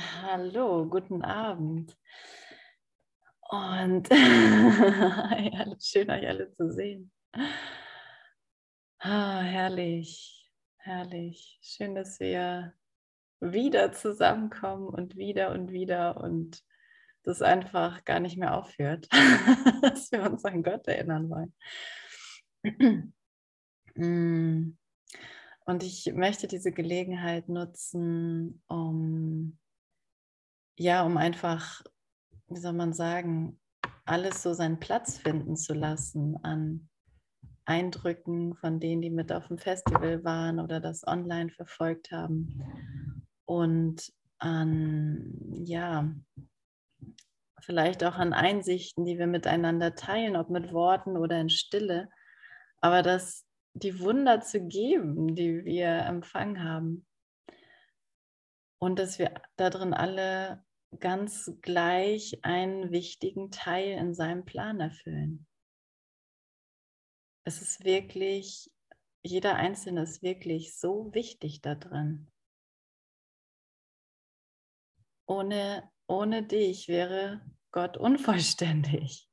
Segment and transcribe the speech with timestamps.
[0.00, 1.94] Hallo, guten Abend.
[3.50, 4.08] Und
[5.82, 7.12] schön euch alle zu sehen.
[8.98, 11.58] Ah, herrlich, herrlich.
[11.62, 12.72] Schön, dass wir
[13.40, 16.62] wieder zusammenkommen und wieder und wieder und
[17.22, 19.06] das einfach gar nicht mehr aufhört,
[19.82, 21.54] dass wir uns an Gott erinnern wollen.
[25.66, 29.58] Und ich möchte diese Gelegenheit nutzen, um
[30.80, 31.82] ja, um einfach,
[32.48, 33.60] wie soll man sagen,
[34.06, 36.88] alles so seinen Platz finden zu lassen an
[37.66, 42.64] Eindrücken von denen, die mit auf dem Festival waren oder das online verfolgt haben.
[43.44, 46.14] Und an, ja,
[47.60, 52.08] vielleicht auch an Einsichten, die wir miteinander teilen, ob mit Worten oder in Stille.
[52.80, 53.44] Aber das,
[53.74, 57.06] die Wunder zu geben, die wir empfangen haben.
[58.78, 60.64] Und dass wir darin alle
[60.98, 65.46] ganz gleich einen wichtigen Teil in seinem Plan erfüllen.
[67.44, 68.70] Es ist wirklich,
[69.22, 72.30] jeder Einzelne ist wirklich so wichtig da drin.
[75.26, 79.28] Ohne, ohne dich wäre Gott unvollständig.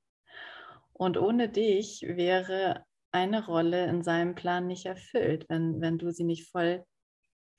[0.94, 6.23] Und ohne dich wäre eine Rolle in seinem Plan nicht erfüllt, wenn, wenn du sie
[6.23, 6.86] nicht voll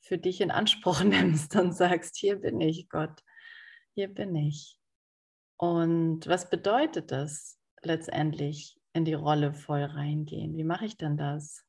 [0.00, 3.22] für dich in Anspruch nimmst und sagst, hier bin ich, Gott
[3.98, 4.78] hier bin ich.
[5.56, 10.56] Und was bedeutet das letztendlich in die Rolle voll reingehen?
[10.56, 11.64] Wie mache ich denn das?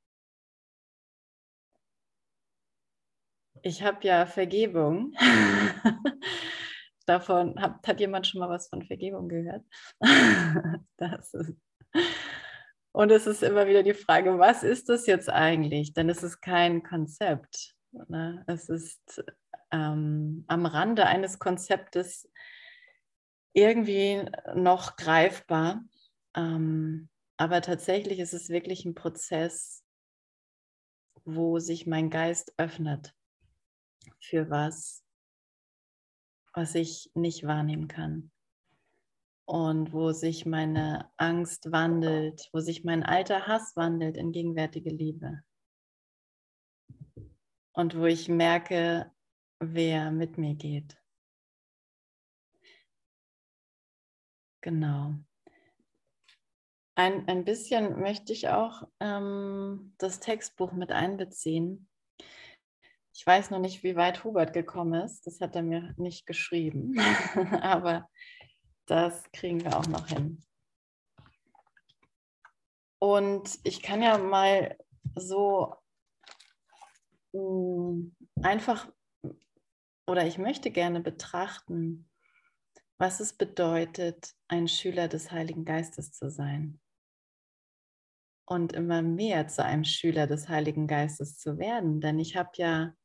[3.63, 5.11] Ich habe ja Vergebung.
[7.07, 9.65] Davon hat, hat jemand schon mal was von Vergebung gehört?
[10.97, 11.55] das ist,
[12.91, 15.93] und es ist immer wieder die Frage, was ist das jetzt eigentlich?
[15.93, 17.73] Denn es ist kein Konzept.
[18.07, 18.43] Ne?
[18.45, 19.23] Es ist
[19.71, 22.29] ähm, am Rande eines Konzeptes
[23.53, 25.83] irgendwie noch greifbar.
[26.35, 29.83] Ähm, aber tatsächlich ist es wirklich ein Prozess,
[31.25, 33.15] wo sich mein Geist öffnet
[34.19, 35.03] für was,
[36.53, 38.31] was ich nicht wahrnehmen kann.
[39.45, 45.41] Und wo sich meine Angst wandelt, wo sich mein alter Hass wandelt in gegenwärtige Liebe.
[47.71, 49.11] Und wo ich merke,
[49.59, 50.97] wer mit mir geht.
[54.61, 55.13] Genau.
[56.95, 61.87] Ein, ein bisschen möchte ich auch ähm, das Textbuch mit einbeziehen.
[63.13, 65.25] Ich weiß noch nicht, wie weit Hubert gekommen ist.
[65.25, 66.97] Das hat er mir nicht geschrieben.
[67.61, 68.09] Aber
[68.85, 70.43] das kriegen wir auch noch hin.
[73.01, 74.77] Und ich kann ja mal
[75.15, 75.73] so
[77.31, 78.91] mh, mm, einfach
[80.09, 82.09] oder ich möchte gerne betrachten,
[82.97, 86.81] was es bedeutet, ein Schüler des Heiligen Geistes zu sein.
[88.45, 92.01] Und immer mehr zu einem Schüler des Heiligen Geistes zu werden.
[92.01, 92.95] Denn ich habe ja,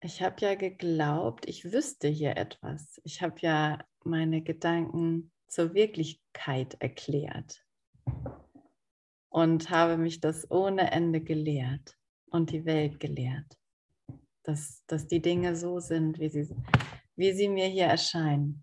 [0.00, 2.98] ich habe ja geglaubt, ich wüsste hier etwas.
[3.04, 7.66] Ich habe ja meine Gedanken zur Wirklichkeit erklärt
[9.28, 11.98] und habe mich das ohne Ende gelehrt
[12.30, 13.57] und die Welt gelehrt
[14.48, 16.48] dass, dass die Dinge so sind, wie sie,
[17.16, 18.62] wie sie mir hier erscheinen.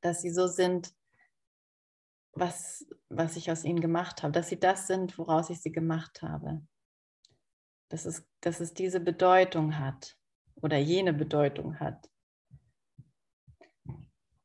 [0.00, 0.92] Dass sie so sind,
[2.32, 4.32] was, was ich aus ihnen gemacht habe.
[4.32, 6.66] Dass sie das sind, woraus ich sie gemacht habe.
[7.90, 10.18] Dass es, dass es diese Bedeutung hat
[10.56, 12.10] oder jene Bedeutung hat.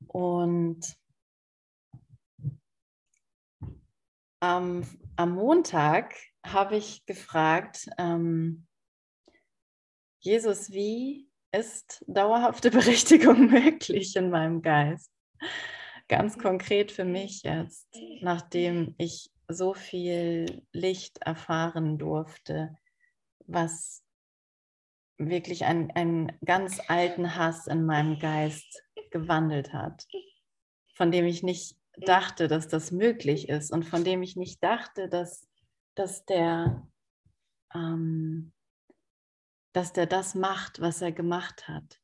[0.06, 0.96] Und
[4.40, 4.84] am,
[5.16, 6.14] am Montag
[6.46, 8.68] habe ich gefragt, ähm,
[10.24, 15.12] Jesus, wie ist dauerhafte Berichtigung möglich in meinem Geist?
[16.08, 17.88] Ganz konkret für mich jetzt,
[18.22, 22.78] nachdem ich so viel Licht erfahren durfte,
[23.48, 24.04] was
[25.18, 30.06] wirklich einen, einen ganz alten Hass in meinem Geist gewandelt hat,
[30.96, 35.09] von dem ich nicht dachte, dass das möglich ist und von dem ich nicht dachte,
[35.09, 35.47] dass,
[35.96, 36.88] dass der
[37.73, 38.53] ähm,
[39.73, 42.02] dass der das macht, was er gemacht hat.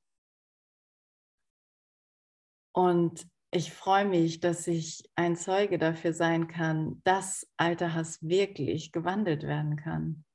[2.73, 8.91] Und ich freue mich, dass ich ein Zeuge dafür sein kann, dass alter Hass wirklich
[8.91, 10.25] gewandelt werden kann.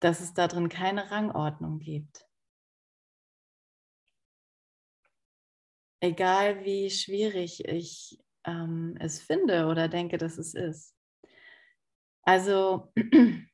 [0.00, 2.26] Dass es darin keine Rangordnung gibt.
[6.02, 10.96] Egal wie schwierig ich ähm, es finde oder denke, dass es ist.
[12.22, 12.92] Also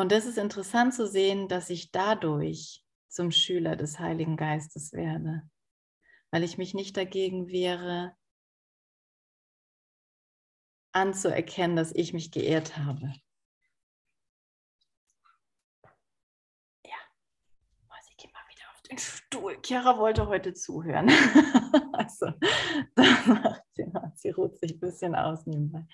[0.00, 5.42] Und das ist interessant zu sehen, dass ich dadurch zum Schüler des Heiligen Geistes werde,
[6.30, 8.16] weil ich mich nicht dagegen wehre,
[10.92, 13.12] anzuerkennen, dass ich mich geehrt habe.
[16.86, 16.96] Ja,
[18.08, 19.60] ich gehe mal wieder auf den Stuhl.
[19.62, 21.10] Chiara wollte heute zuhören.
[21.92, 22.32] also,
[22.94, 25.86] da macht sie, sie ruht sich ein bisschen aus nebenbei.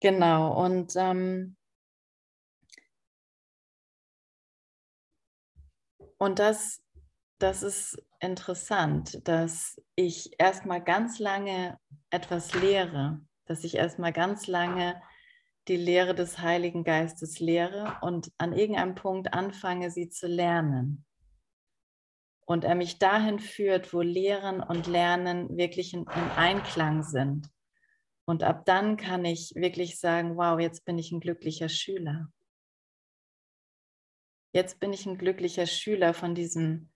[0.00, 1.56] Genau, und ähm,
[6.24, 6.82] Und das,
[7.38, 11.78] das ist interessant, dass ich erstmal ganz lange
[12.08, 15.02] etwas lehre, dass ich erstmal ganz lange
[15.68, 21.04] die Lehre des Heiligen Geistes lehre und an irgendeinem Punkt anfange, sie zu lernen.
[22.46, 27.50] Und er mich dahin führt, wo Lehren und Lernen wirklich in, in Einklang sind.
[28.24, 32.28] Und ab dann kann ich wirklich sagen, wow, jetzt bin ich ein glücklicher Schüler
[34.54, 36.90] jetzt bin ich ein glücklicher Schüler von diesem,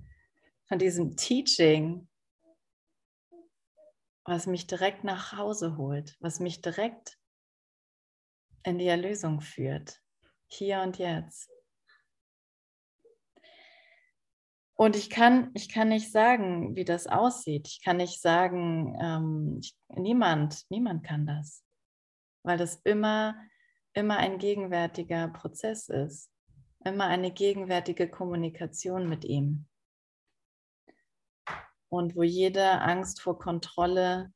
[0.69, 2.09] von diesem Teaching,
[4.25, 7.19] was mich direkt nach Hause holt, was mich direkt
[8.63, 10.01] in die Erlösung führt,
[10.47, 11.51] hier und jetzt.
[14.75, 17.67] Und ich kann, ich kann nicht sagen, wie das aussieht.
[17.67, 21.65] Ich kann nicht sagen, ähm, ich, niemand, niemand kann das,
[22.45, 23.35] weil das immer,
[23.95, 26.31] immer ein gegenwärtiger Prozess ist
[26.85, 29.67] immer eine gegenwärtige Kommunikation mit ihm.
[31.89, 34.33] Und wo jede Angst vor Kontrolle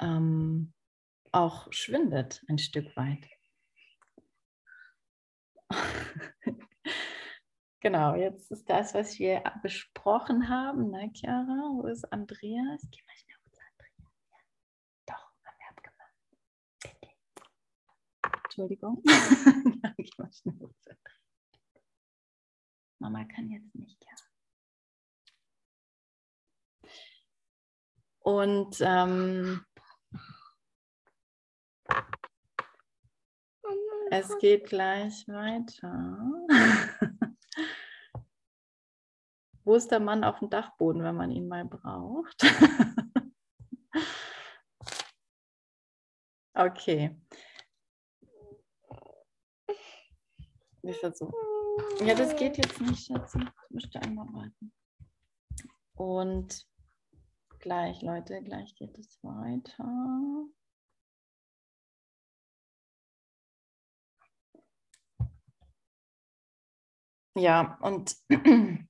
[0.00, 0.72] ähm,
[1.32, 3.28] auch schwindet ein Stück weit.
[7.80, 10.90] genau, jetzt ist das, was wir besprochen haben.
[10.90, 12.88] Na, ne, Chiara, wo ist Andreas?
[12.90, 14.12] Geh mal schnell zu Andreas.
[14.30, 14.38] Ja.
[15.06, 16.14] Doch, haben wir abgemacht.
[18.44, 19.02] Entschuldigung.
[19.96, 21.23] Geh mal schnell zu Andreas.
[23.04, 24.14] Mama kann jetzt nicht, ja.
[28.20, 29.62] Und ähm,
[34.10, 36.18] es geht gleich weiter.
[39.64, 42.42] Wo ist der Mann auf dem Dachboden, wenn man ihn mal braucht?
[46.54, 47.20] okay.
[50.86, 51.34] Ich versuche.
[52.04, 53.38] Ja, das geht jetzt nicht, Schatzi.
[53.38, 54.72] Ich möchte einmal warten.
[55.94, 56.66] Und
[57.58, 60.46] gleich, Leute, gleich geht es weiter.
[67.36, 68.16] Ja, und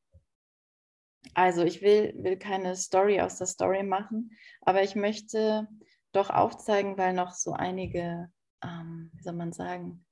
[1.35, 5.69] also ich will, will keine Story aus der Story machen, aber ich möchte
[6.13, 8.31] doch aufzeigen, weil noch so einige,
[8.63, 10.05] ähm, wie soll man sagen,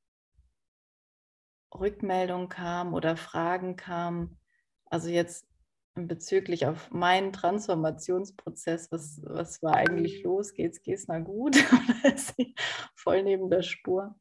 [1.75, 4.39] Rückmeldung kam oder Fragen kamen,
[4.87, 5.47] also jetzt
[5.95, 10.55] bezüglich auf meinen Transformationsprozess, was, was war eigentlich los?
[10.55, 10.83] Geht's
[11.25, 11.57] gut
[12.05, 12.55] oder ist sie
[12.95, 14.15] voll neben der Spur?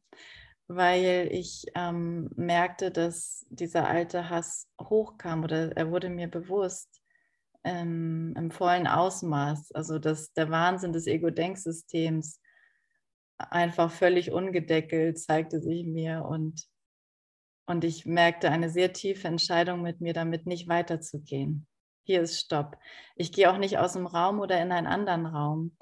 [0.68, 7.02] Weil ich ähm, merkte, dass dieser alte Hass hochkam oder er wurde mir bewusst
[7.64, 9.72] ähm, im vollen Ausmaß.
[9.74, 12.42] Also dass der Wahnsinn des Ego-Denksystems
[13.38, 16.71] einfach völlig ungedeckelt zeigte sich mir und
[17.72, 21.66] und ich merkte eine sehr tiefe Entscheidung mit mir, damit nicht weiterzugehen.
[22.04, 22.78] Hier ist Stopp.
[23.16, 25.78] Ich gehe auch nicht aus dem Raum oder in einen anderen Raum.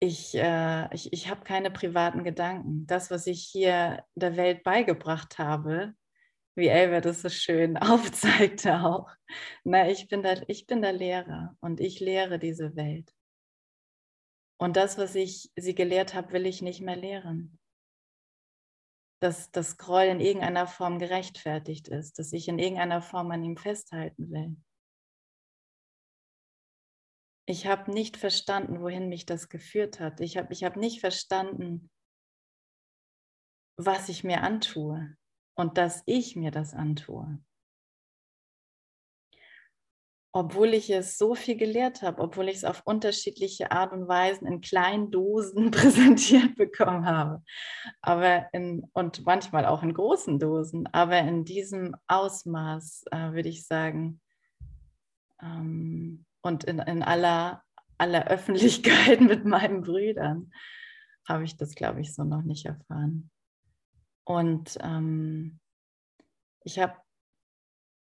[0.00, 2.86] Ich, äh, ich, ich habe keine privaten Gedanken.
[2.86, 5.94] Das, was ich hier der Welt beigebracht habe,
[6.56, 9.08] wie Elber das so schön aufzeigte auch.
[9.62, 13.14] Na, ich bin, der, ich bin der Lehrer und ich lehre diese Welt.
[14.58, 17.58] Und das, was ich sie gelehrt habe, will ich nicht mehr lehren
[19.20, 23.56] dass das Groll in irgendeiner Form gerechtfertigt ist, dass ich in irgendeiner Form an ihm
[23.56, 24.56] festhalten will.
[27.46, 30.20] Ich habe nicht verstanden, wohin mich das geführt hat.
[30.20, 31.90] Ich habe ich hab nicht verstanden,
[33.76, 35.16] was ich mir antue
[35.56, 37.38] und dass ich mir das antue
[40.36, 44.48] obwohl ich es so viel gelehrt habe, obwohl ich es auf unterschiedliche Art und Weisen
[44.48, 47.44] in kleinen Dosen präsentiert bekommen habe.
[48.02, 53.64] Aber in, und manchmal auch in großen Dosen, aber in diesem Ausmaß äh, würde ich
[53.64, 54.20] sagen,
[55.40, 57.62] ähm, und in, in aller,
[57.96, 60.50] aller Öffentlichkeit mit meinen Brüdern
[61.28, 63.30] habe ich das, glaube ich, so noch nicht erfahren.
[64.24, 65.60] Und ähm,
[66.64, 66.96] ich habe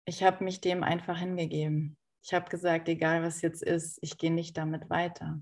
[0.06, 1.98] ich hab mich dem einfach hingegeben.
[2.24, 5.40] Ich habe gesagt, egal was jetzt ist, ich gehe nicht damit weiter.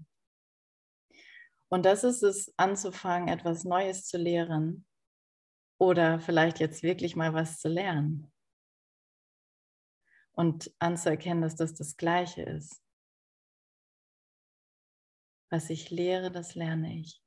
[1.69, 4.85] Und das ist es, anzufangen, etwas Neues zu lehren,
[5.83, 8.33] oder vielleicht jetzt wirklich mal was zu lernen
[10.31, 12.81] und anzuerkennen, dass das das Gleiche ist.
[15.51, 17.21] Was ich lehre, das lerne ich.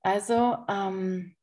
[0.00, 1.36] Also, ähm,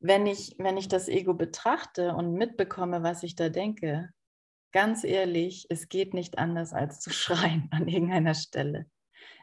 [0.00, 4.12] wenn, ich, wenn ich das Ego betrachte und mitbekomme, was ich da denke,
[4.74, 8.90] ganz ehrlich, es geht nicht anders als zu schreien an irgendeiner Stelle.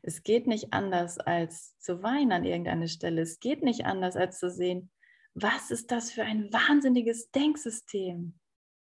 [0.03, 3.21] Es geht nicht anders als zu weinen an irgendeiner Stelle.
[3.21, 4.91] Es geht nicht anders als zu sehen,
[5.33, 8.37] was ist das für ein wahnsinniges Denksystem.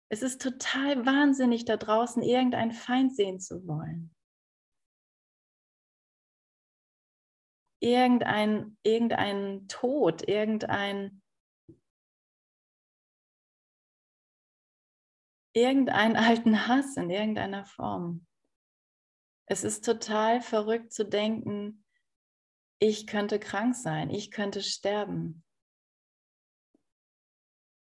[0.10, 4.14] Es ist total wahnsinnig, da draußen irgendeinen Feind sehen zu wollen.
[7.82, 11.22] Irgendein, irgendein Tod, irgendein,
[15.56, 18.28] irgendeinen alten Hass in irgendeiner Form.
[19.48, 21.86] Es ist total verrückt zu denken,
[22.80, 25.44] ich könnte krank sein, ich könnte sterben.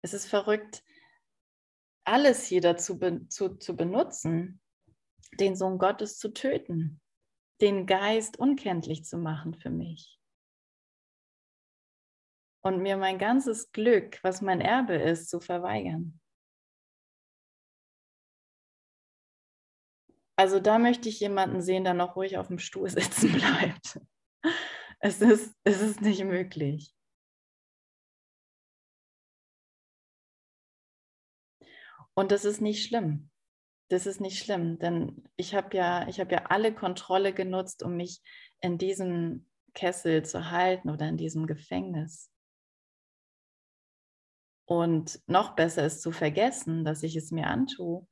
[0.03, 0.83] Es ist verrückt,
[2.05, 4.63] alles hier dazu be zu, zu benutzen,
[5.39, 7.01] den Sohn Gottes zu töten,
[7.61, 10.19] den Geist unkenntlich zu machen für mich.
[12.63, 16.20] Und mir mein ganzes Glück, was mein Erbe ist, zu verweigern.
[20.41, 24.01] Also da möchte ich jemanden sehen, der noch ruhig auf dem Stuhl sitzen bleibt.
[24.99, 26.95] Es ist, es ist nicht möglich.
[32.15, 33.29] Und das ist nicht schlimm.
[33.91, 37.99] Das ist nicht schlimm, denn ich habe ja, ich habe ja alle Kontrolle genutzt, um
[37.99, 38.23] mich
[38.63, 42.31] in diesem Kessel zu halten oder in diesem Gefängnis.
[44.65, 48.07] Und noch besser ist zu vergessen, dass ich es mir antue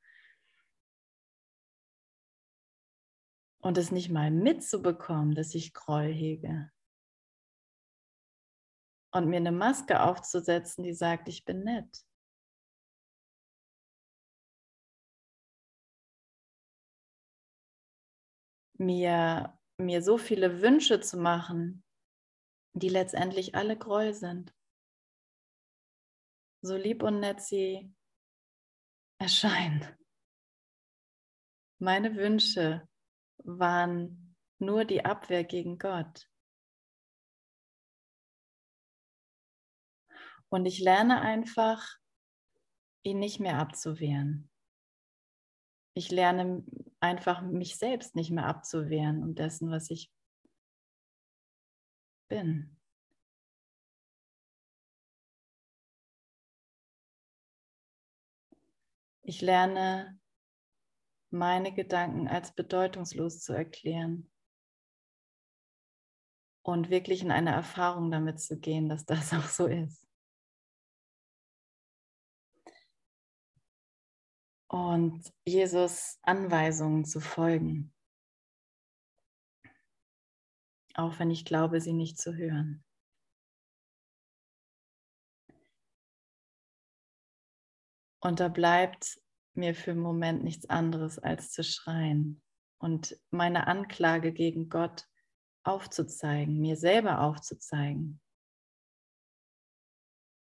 [3.69, 6.73] und es nicht mal mitzubekommen, dass ich Groll hege.
[9.13, 12.05] Und mir eine Maske aufzusetzen, die sagt, ich bin nett.
[18.79, 21.85] mir, mir so viele Wünsche zu machen,
[22.75, 24.55] die letztendlich alle Groll sind.
[26.63, 27.93] So lieb und nett sie
[29.21, 29.85] erscheinen.
[31.81, 32.88] Meine Wünsche
[33.45, 36.29] waren nur die Abwehr gegen Gott.
[40.49, 41.99] Und ich lerne einfach,
[43.03, 44.51] ihn nicht mehr abzuwehren.
[45.95, 46.65] Ich lerne
[47.01, 50.13] einfach mich selbst nicht mehr abzuwehren und dessen, was ich
[52.29, 52.77] bin.
[59.23, 60.18] Ich lerne
[61.31, 64.31] meine Gedanken als bedeutungslos zu erklären
[66.63, 70.09] und wirklich in eine Erfahrung damit zu gehen, dass das auch so ist.
[74.69, 77.95] und Jesus Anweisungen zu folgen,
[80.95, 82.85] auch wenn ich glaube, sie nicht zu hören.
[88.21, 89.21] Und da bleibt
[89.59, 92.41] mir für einen Moment nichts anderes als zu schreien
[92.79, 95.07] und meine Anklage gegen Gott
[95.65, 98.21] aufzuzeigen, mir selber aufzuzeigen.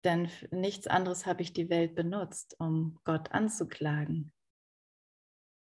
[0.05, 4.33] Denn nichts anderes habe ich die Welt benutzt, um Gott anzuklagen.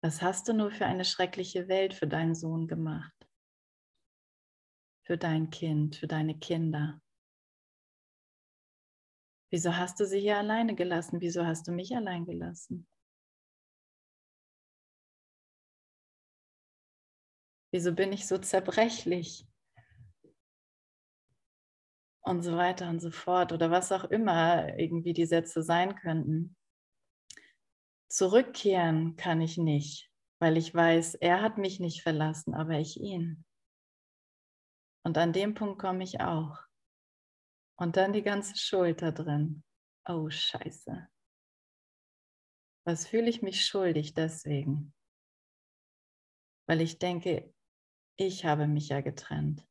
[0.02, 3.14] Was hast du nur für eine schreckliche Welt für deinen Sohn gemacht?
[5.06, 7.00] Für dein Kind, für deine Kinder?
[9.50, 11.20] Wieso hast du sie hier alleine gelassen?
[11.20, 12.86] Wieso hast du mich allein gelassen?
[17.76, 19.46] Wieso bin ich so zerbrechlich?
[22.22, 26.56] und so weiter und so fort oder was auch immer irgendwie die Sätze sein könnten.
[28.08, 33.44] Zurückkehren kann ich nicht, weil ich weiß, er hat mich nicht verlassen, aber ich ihn.
[35.04, 36.58] Und an dem Punkt komme ich auch.
[37.78, 39.62] Und dann die ganze Schuld da drin.
[40.08, 41.08] Oh, scheiße.
[42.86, 44.94] Was fühle ich mich schuldig deswegen?
[46.66, 47.52] Weil ich denke,
[48.18, 49.66] ich habe mich ja getrennt.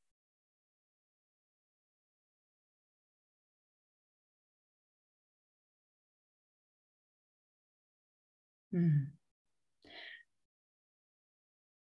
[8.71, 9.15] Hm.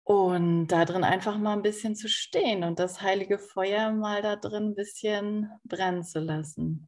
[0.05, 4.35] Und da drin einfach mal ein bisschen zu stehen und das heilige Feuer mal da
[4.35, 6.87] drin ein bisschen brennen zu lassen,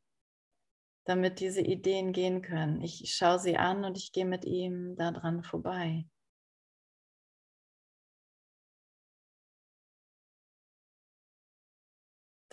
[1.06, 2.82] damit diese Ideen gehen können.
[2.82, 6.06] Ich schaue sie an und ich gehe mit ihm da dran vorbei.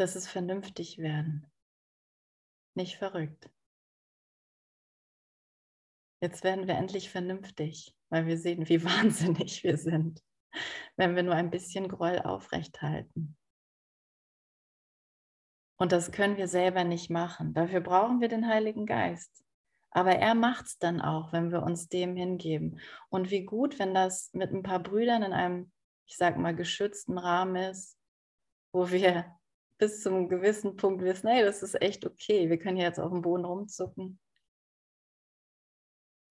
[0.03, 1.49] Dass es vernünftig werden.
[2.75, 3.49] nicht verrückt.
[6.21, 10.21] Jetzt werden wir endlich vernünftig, weil wir sehen, wie wahnsinnig wir sind,
[10.97, 13.37] wenn wir nur ein bisschen Groll aufrecht halten.
[15.79, 17.55] Und das können wir selber nicht machen.
[17.55, 19.45] Dafür brauchen wir den Heiligen Geist.
[19.93, 22.81] Aber er macht es dann auch, wenn wir uns dem hingeben.
[23.09, 25.71] Und wie gut, wenn das mit ein paar Brüdern in einem,
[26.09, 27.97] ich sag mal, geschützten Rahmen ist,
[28.73, 29.39] wo wir
[29.79, 32.49] bis zum gewissen Punkt wissen, hey, das ist echt okay.
[32.49, 34.19] Wir können jetzt auf dem Boden rumzucken.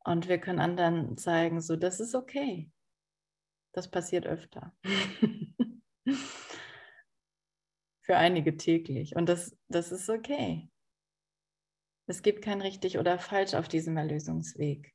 [0.03, 2.71] Und wir können anderen zeigen, so, das ist okay.
[3.73, 4.75] Das passiert öfter.
[8.01, 9.15] Für einige täglich.
[9.15, 10.69] Und das, das ist okay.
[12.07, 14.93] Es gibt kein richtig oder falsch auf diesem Erlösungsweg.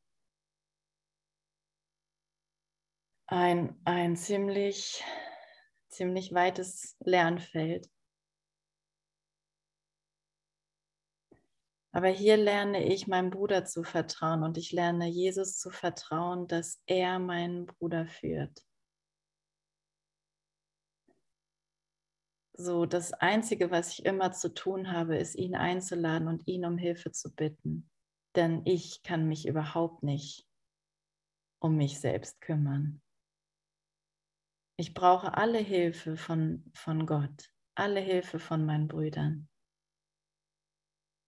[3.28, 5.02] Ein, ein ziemlich,
[5.88, 7.88] ziemlich weites Lernfeld.
[11.96, 16.82] Aber hier lerne ich meinem Bruder zu vertrauen und ich lerne Jesus zu vertrauen, dass
[16.84, 18.62] er meinen Bruder führt.
[22.52, 26.76] So, das Einzige, was ich immer zu tun habe, ist, ihn einzuladen und ihn um
[26.76, 27.88] Hilfe zu bitten.
[28.34, 30.46] Denn ich kann mich überhaupt nicht
[31.62, 33.00] um mich selbst kümmern.
[34.78, 39.48] Ich brauche alle Hilfe von, von Gott, alle Hilfe von meinen Brüdern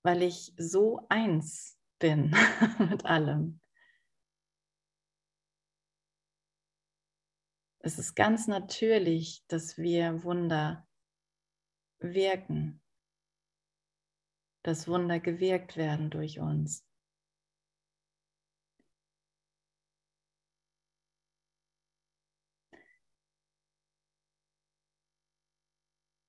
[0.02, 2.30] weil ich so eins bin
[2.78, 3.60] mit allem.
[7.80, 10.86] Es ist ganz natürlich, dass wir Wunder
[12.00, 12.82] wirken,
[14.62, 16.84] dass Wunder gewirkt werden durch uns.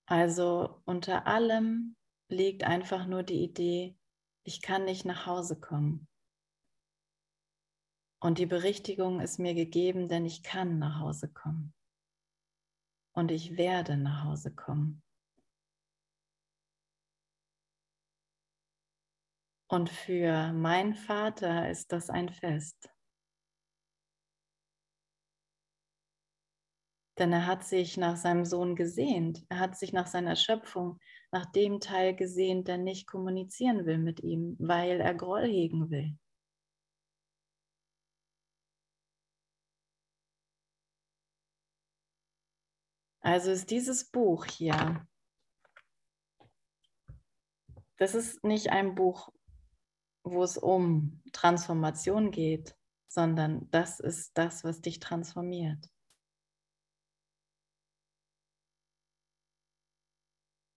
[0.06, 1.96] Also unter allem
[2.30, 3.98] liegt einfach nur die Idee,
[4.44, 6.08] ich kann nicht nach Hause kommen.
[8.22, 11.74] Und die Berichtigung ist mir gegeben, denn ich kann nach Hause kommen.
[13.14, 15.02] Und ich werde nach Hause kommen.
[19.72, 22.90] Und für meinen Vater ist das ein Fest.
[27.20, 29.46] Denn er hat sich nach seinem Sohn gesehnt.
[29.50, 31.00] Er hat sich nach seiner Schöpfung,
[31.32, 36.18] nach dem Teil gesehnt, der nicht kommunizieren will mit ihm, weil er Groll hegen will.
[43.22, 45.06] Also ist dieses Buch hier,
[47.98, 49.30] das ist nicht ein Buch,
[50.24, 52.76] wo es um Transformation geht,
[53.10, 55.90] sondern das ist das, was dich transformiert.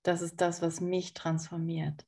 [0.02, 2.06] Das ist das, was mich transformiert.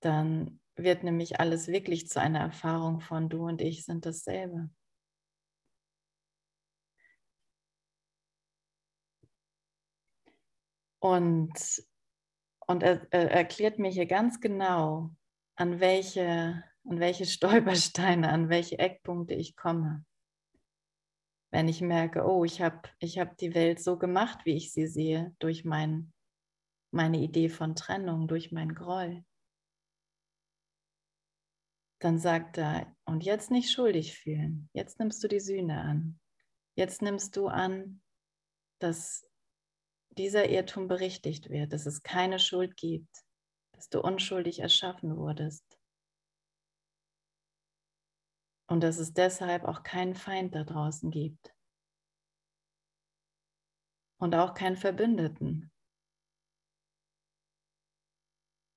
[0.00, 4.70] Dann wird nämlich alles wirklich zu einer Erfahrung von du und ich sind dasselbe.
[10.98, 11.52] Und,
[12.66, 15.10] und er, er erklärt mir hier ganz genau,
[15.54, 20.04] an welche, an welche Stolpersteine, an welche Eckpunkte ich komme
[21.54, 24.88] wenn ich merke, oh, ich habe ich hab die Welt so gemacht, wie ich sie
[24.88, 26.12] sehe, durch mein,
[26.90, 29.24] meine Idee von Trennung, durch mein Groll.
[32.00, 36.18] Dann sagt er, und jetzt nicht schuldig fühlen, jetzt nimmst du die Sühne an.
[36.74, 38.02] Jetzt nimmst du an,
[38.80, 39.24] dass
[40.18, 43.16] dieser Irrtum berichtigt wird, dass es keine Schuld gibt,
[43.76, 45.64] dass du unschuldig erschaffen wurdest.
[48.66, 51.54] Und dass es deshalb auch keinen Feind da draußen gibt.
[54.18, 55.70] Und auch keinen Verbündeten.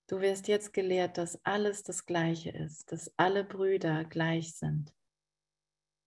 [0.10, 4.94] Du wirst jetzt gelehrt, dass alles das Gleiche ist, dass alle Brüder gleich sind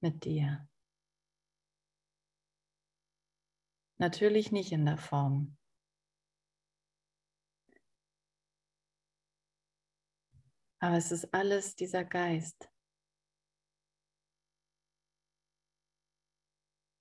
[0.01, 0.66] mit dir.
[3.99, 5.59] Natürlich nicht in der Form.
[10.79, 12.71] Aber es ist alles dieser Geist.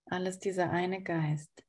[0.10, 1.64] Alles dieser eine Geist.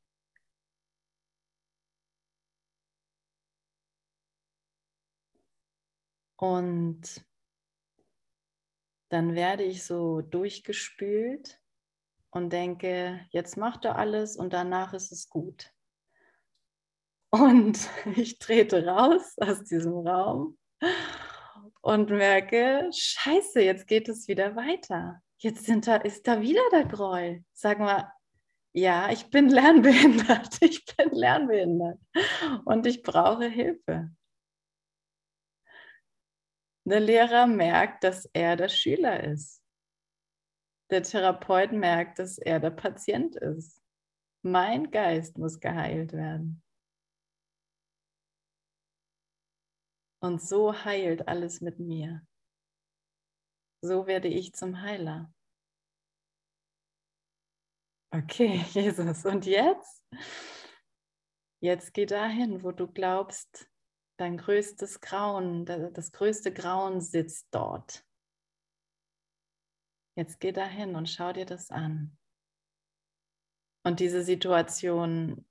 [6.36, 7.22] Und
[9.10, 11.60] dann werde ich so durchgespült
[12.30, 15.70] und denke, jetzt macht er alles und danach ist es gut.
[17.30, 17.78] Und
[18.16, 20.56] ich trete raus aus diesem Raum
[21.82, 25.20] und merke, scheiße, jetzt geht es wieder weiter.
[25.36, 27.44] Jetzt sind da, ist da wieder der Groll.
[27.52, 28.10] Sag mal,
[28.72, 32.00] ja, ich bin lernbehindert, ich bin lernbehindert
[32.64, 34.10] und ich brauche Hilfe.
[36.84, 39.62] Der Lehrer merkt, dass er der Schüler ist.
[40.90, 43.80] Der Therapeut merkt, dass er der Patient ist.
[44.42, 46.62] Mein Geist muss geheilt werden.
[50.22, 52.26] Und so heilt alles mit mir.
[53.82, 55.32] So werde ich zum Heiler.
[58.12, 59.24] Okay, Jesus.
[59.24, 60.04] Und jetzt?
[61.60, 63.68] Jetzt geh dahin, wo du glaubst,
[64.16, 68.04] dein größtes Grauen, das größte Grauen sitzt dort.
[70.16, 72.16] Jetzt geh dahin und schau dir das an.
[73.84, 75.46] Und diese Situationen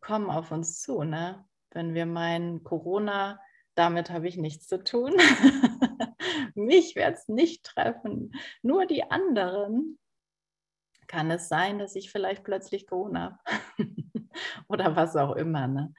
[0.00, 1.46] kommen auf uns zu, ne?
[1.72, 3.40] Wenn wir meinen, Corona,
[3.76, 5.14] damit habe ich nichts zu tun.
[6.54, 8.32] Mich wird es nicht treffen.
[8.62, 10.00] Nur die anderen
[11.10, 13.58] kann es sein, dass ich vielleicht plötzlich Corona habe.
[14.68, 15.66] Oder was auch immer.
[15.66, 15.92] Ne?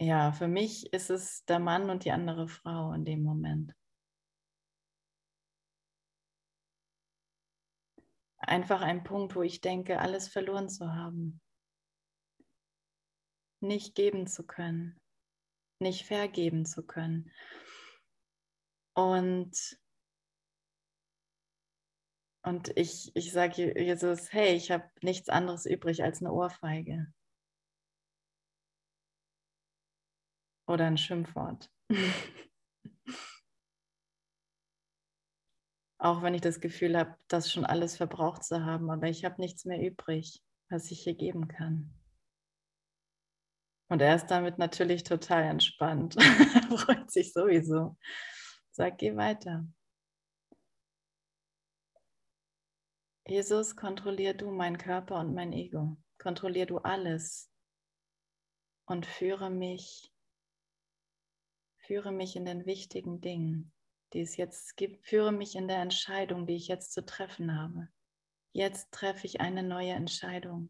[0.00, 3.76] Ja, für mich ist es der Mann und die andere Frau in dem Moment.
[8.38, 11.42] Einfach ein Punkt, wo ich denke, alles verloren zu haben.
[13.60, 14.98] Nicht geben zu können.
[15.80, 17.30] Nicht vergeben zu können.
[18.94, 19.83] Und
[22.44, 27.12] und ich, ich sage Jesus, hey, ich habe nichts anderes übrig als eine Ohrfeige.
[30.66, 31.70] Oder ein Schimpfwort.
[35.98, 39.40] Auch wenn ich das Gefühl habe, das schon alles verbraucht zu haben, aber ich habe
[39.40, 41.94] nichts mehr übrig, was ich hier geben kann.
[43.88, 46.16] Und er ist damit natürlich total entspannt.
[46.16, 46.24] er
[46.78, 47.96] freut sich sowieso.
[48.70, 49.66] Sag, geh weiter.
[53.26, 55.96] Jesus, kontrollier du meinen Körper und mein Ego.
[56.18, 57.50] Kontrollier du alles
[58.84, 60.12] und führe mich,
[61.78, 63.72] führe mich in den wichtigen Dingen,
[64.12, 65.06] die es jetzt gibt.
[65.06, 67.88] Führe mich in der Entscheidung, die ich jetzt zu treffen habe.
[68.52, 70.68] Jetzt treffe ich eine neue Entscheidung.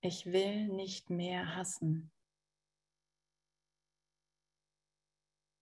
[0.00, 2.10] Ich will nicht mehr hassen.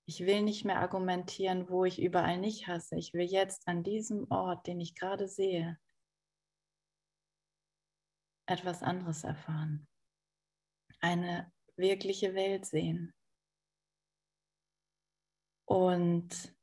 [0.08, 2.96] Ich will nicht mehr argumentieren, wo ich überall nicht hasse.
[2.96, 5.78] Ich will jetzt an diesem Ort, den ich gerade sehe,
[8.48, 9.88] etwas anderes erfahren.
[11.00, 13.12] Eine wirkliche Welt sehen.
[15.68, 16.54] Und,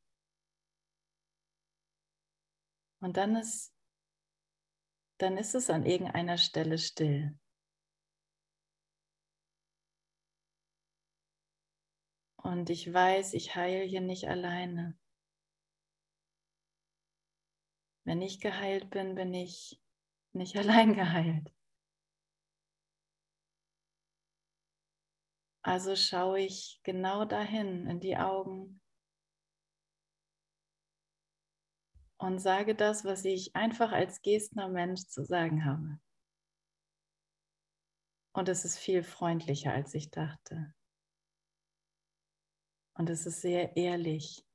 [3.01, 3.75] und dann, ist,
[5.17, 7.37] dann ist es an irgendeiner Stelle still.
[12.43, 14.97] Und ich weiß, ich heile hier nicht alleine.
[18.05, 19.81] Wenn ich geheilt bin, bin ich
[20.33, 21.53] nicht allein geheilt.
[25.65, 28.81] Also schaue ich genau dahin in die Augen
[32.17, 36.01] und sage das, was ich einfach als gestner Mensch zu sagen habe.
[38.33, 40.73] Und es ist viel freundlicher, als ich dachte.
[42.95, 44.45] Und es ist sehr ehrlich.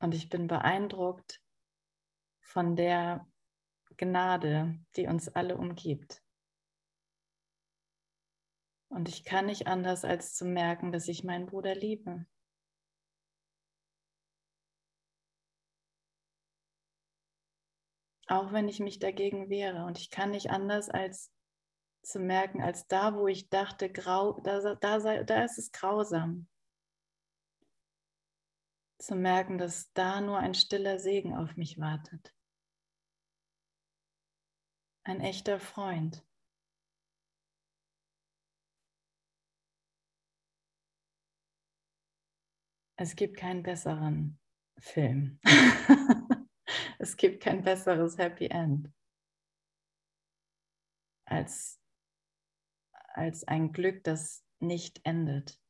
[0.00, 1.42] Und ich bin beeindruckt
[2.40, 3.26] von der
[3.96, 6.22] Gnade, die uns alle umgibt.
[8.88, 12.26] Und ich kann nicht anders, als zu merken, dass ich meinen Bruder liebe.
[18.26, 19.84] Auch wenn ich mich dagegen wehre.
[19.84, 21.30] Und ich kann nicht anders, als
[22.02, 26.48] zu merken, als da, wo ich dachte, grau, da, da, sei, da ist es grausam.
[28.98, 32.34] Zu merken, dass da nur ein stiller Segen auf mich wartet.
[35.04, 36.24] Ein echter Freund.
[42.96, 44.38] Es gibt keinen besseren
[44.78, 45.40] Film.
[46.98, 48.92] es gibt kein besseres Happy End
[51.30, 51.79] als
[53.20, 55.60] als ein Glück, das nicht endet.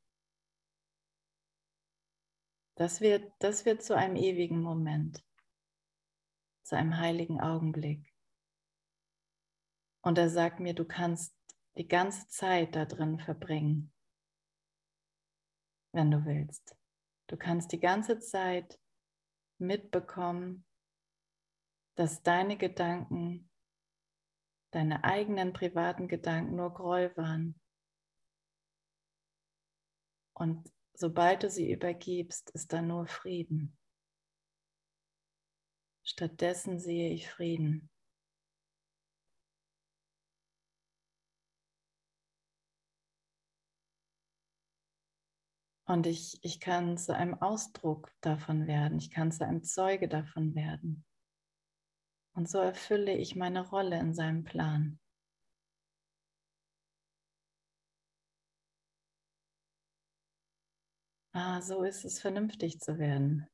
[2.77, 5.23] Das wird, das wird zu einem ewigen Moment,
[6.63, 8.15] zu einem heiligen Augenblick.
[10.03, 11.35] Und er sagt mir, du kannst
[11.77, 13.93] die ganze Zeit da drin verbringen,
[15.93, 16.77] wenn du willst.
[17.27, 18.81] Du kannst die ganze Zeit
[19.59, 20.65] mitbekommen,
[21.97, 23.50] dass deine Gedanken
[24.71, 27.61] deine eigenen privaten Gedanken nur Groll waren.
[30.35, 33.77] Und sobald du sie übergibst, ist da nur Frieden.
[36.03, 37.91] Stattdessen sehe ich Frieden.
[45.91, 50.55] Und ich, ich kann zu einem Ausdruck davon werden, ich kann zu einem Zeuge davon
[50.55, 51.05] werden.
[52.35, 54.99] Und so erfülle ich meine Rolle in seinem Plan.
[61.33, 63.47] Ah, so ist es vernünftig zu werden.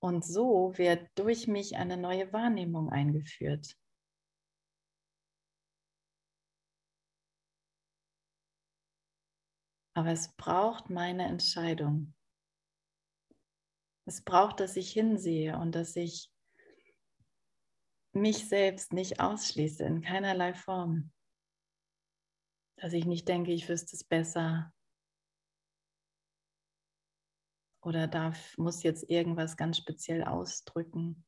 [0.00, 3.76] Und so wird durch mich eine neue Wahrnehmung eingeführt.
[9.94, 12.14] Aber es braucht meine Entscheidung.
[14.04, 16.30] Es braucht, dass ich hinsehe und dass ich
[18.12, 21.12] mich selbst nicht ausschließe in keinerlei Form.
[22.76, 24.72] Dass ich nicht denke, ich wüsste es besser
[27.82, 31.24] oder darf, muss jetzt irgendwas ganz speziell ausdrücken,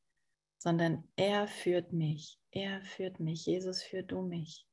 [0.57, 2.39] sondern er führt mich.
[2.51, 3.45] Er führt mich.
[3.45, 4.65] Jesus, führt du mich.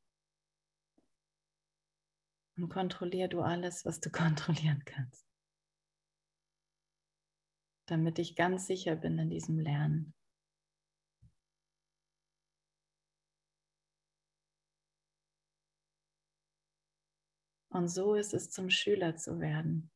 [2.57, 5.27] Und kontrollier du alles, was du kontrollieren kannst.
[7.93, 10.15] Damit ich ganz sicher bin in diesem Lernen.
[17.69, 19.91] Und so ist es zum Schüler zu werden.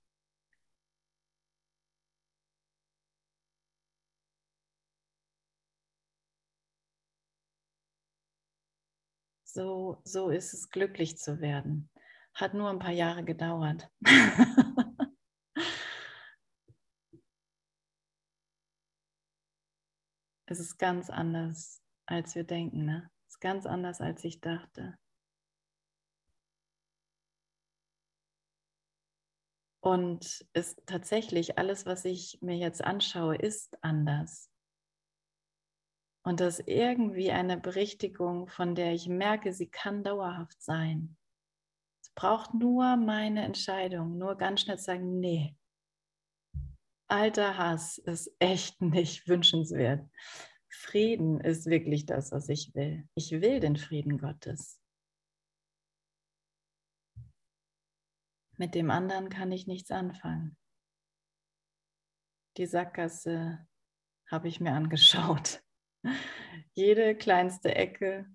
[9.44, 11.88] So, so ist es glücklich zu werden.
[12.34, 13.90] Hat nur ein paar Jahre gedauert.
[20.46, 22.84] es ist ganz anders, als wir denken.
[22.84, 23.10] Ne?
[23.26, 24.98] Es ist ganz anders, als ich dachte.
[29.80, 34.50] Und ist tatsächlich alles, was ich mir jetzt anschaue, ist anders.
[36.24, 41.16] Und das ist irgendwie eine Berichtigung, von der ich merke, sie kann dauerhaft sein
[42.16, 45.54] braucht nur meine Entscheidung, nur ganz schnell sagen, nee,
[47.08, 50.08] alter Hass ist echt nicht wünschenswert.
[50.68, 53.08] Frieden ist wirklich das, was ich will.
[53.14, 54.80] Ich will den Frieden Gottes.
[58.58, 60.56] Mit dem anderen kann ich nichts anfangen.
[62.56, 63.66] Die Sackgasse
[64.30, 65.62] habe ich mir angeschaut.
[66.74, 68.26] Jede kleinste Ecke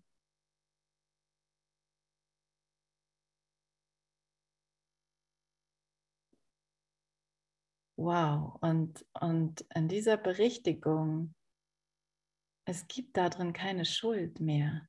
[8.03, 11.35] Wow, und, und in dieser Berichtigung,
[12.65, 14.87] es gibt darin keine Schuld mehr.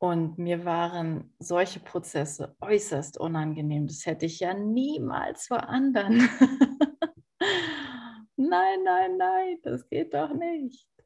[0.00, 3.86] Und mir waren solche Prozesse äußerst unangenehm.
[3.86, 6.18] Das hätte ich ja niemals vor anderen.
[8.36, 10.97] nein, nein, nein, das geht doch nicht.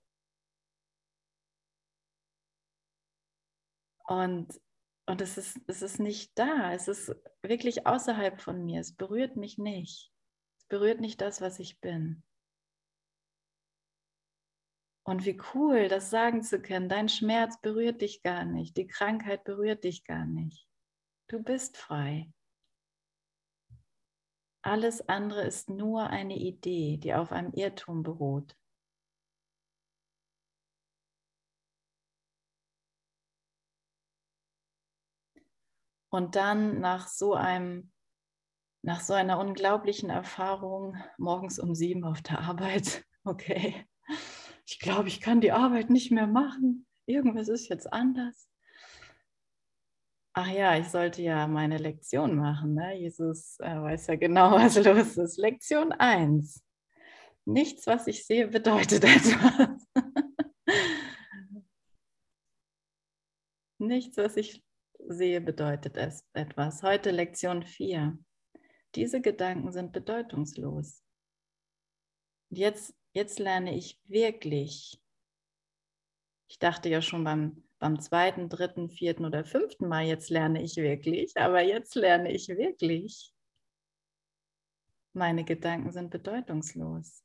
[4.13, 4.61] Und,
[5.07, 6.75] und es, ist, es ist nicht da.
[6.75, 8.83] Es ist wirklich außerhalb von mir.
[8.83, 10.13] Es berührt mich nicht.
[10.59, 12.23] Es berührt nicht das, was ich bin.
[15.05, 16.91] Und wie cool, das sagen zu können.
[16.91, 18.77] Dein Schmerz berührt dich gar nicht.
[18.77, 20.69] Die Krankheit berührt dich gar nicht.
[21.29, 22.31] Du bist frei.
[24.61, 28.55] Alles andere ist nur eine Idee, die auf einem Irrtum beruht.
[36.13, 37.91] Und dann nach so einem,
[38.83, 43.87] nach so einer unglaublichen Erfahrung morgens um sieben auf der Arbeit, okay,
[44.67, 46.87] ich glaube, ich kann die Arbeit nicht mehr machen.
[47.07, 48.47] Irgendwas ist jetzt anders.
[50.35, 52.75] Ach ja, ich sollte ja meine Lektion machen.
[52.75, 52.99] Ne?
[52.99, 55.39] Jesus äh, weiß ja genau, was los ist.
[55.39, 56.63] Lektion 1.
[57.47, 59.89] Nichts, was ich sehe, bedeutet etwas.
[63.79, 64.63] Nichts, was ich
[65.13, 66.83] sehe, bedeutet es etwas.
[66.83, 68.19] Heute Lektion 4.
[68.95, 71.03] Diese Gedanken sind bedeutungslos.
[72.51, 75.01] Jetzt, jetzt lerne ich wirklich.
[76.49, 80.77] Ich dachte ja schon beim, beim zweiten, dritten, vierten oder fünften Mal, jetzt lerne ich
[80.77, 83.33] wirklich, aber jetzt lerne ich wirklich.
[85.15, 87.25] Meine Gedanken sind bedeutungslos.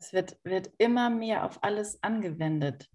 [0.00, 2.88] Es wird, wird immer mehr auf alles angewendet.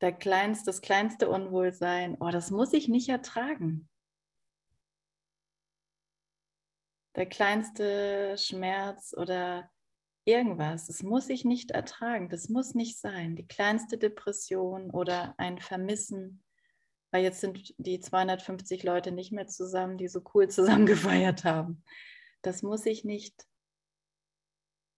[0.00, 3.88] Der kleinste, das kleinste Unwohlsein, oh, das muss ich nicht ertragen.
[7.16, 9.70] der kleinste Schmerz oder
[10.24, 13.36] irgendwas, es muss ich nicht ertragen, das muss nicht sein.
[13.36, 16.44] Die kleinste Depression oder ein Vermissen,
[17.10, 21.82] weil jetzt sind die 250 Leute nicht mehr zusammen, die so cool zusammen gefeiert haben.
[22.42, 23.46] Das muss ich nicht,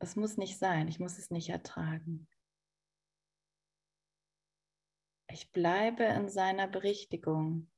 [0.01, 2.29] das muss nicht sein, ich muss es nicht ertragen.
[5.31, 7.69] Ich bleibe in seiner Berichtigung.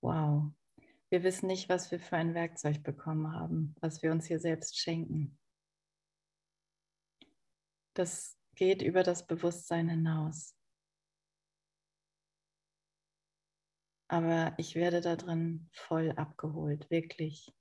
[0.00, 0.52] Wow,
[1.10, 4.78] wir wissen nicht, was wir für ein Werkzeug bekommen haben, was wir uns hier selbst
[4.78, 5.38] schenken.
[7.94, 10.57] Das geht über das Bewusstsein hinaus.
[14.08, 17.52] Aber ich werde da drin voll abgeholt, wirklich.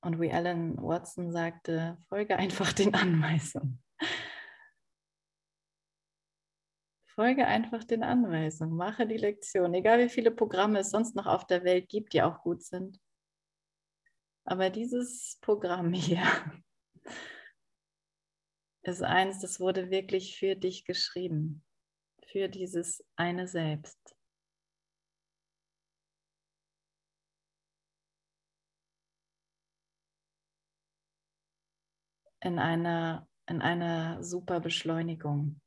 [0.00, 3.82] Und wie Alan Watson sagte, folge einfach den Anweisungen.
[7.14, 11.46] Folge einfach den Anweisungen, mache die Lektion, egal wie viele Programme es sonst noch auf
[11.46, 13.00] der Welt gibt, die auch gut sind.
[14.44, 16.22] Aber dieses Programm hier
[18.82, 21.64] ist eins, das wurde wirklich für dich geschrieben
[22.30, 23.98] für dieses eine Selbst.
[32.40, 35.60] In einer, in einer super Beschleunigung.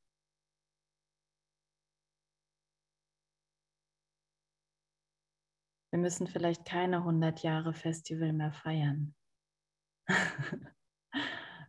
[5.92, 9.14] Wir müssen vielleicht keine 100 Jahre Festival mehr feiern.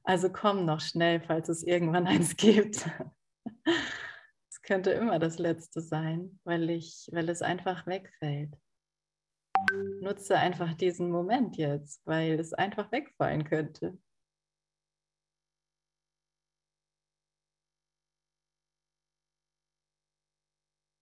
[0.05, 2.87] also komm noch schnell, falls es irgendwann eins gibt
[4.72, 8.56] könnte immer das letzte sein, weil, ich, weil es einfach wegfällt.
[10.00, 13.98] Nutze einfach diesen Moment jetzt, weil es einfach wegfallen könnte.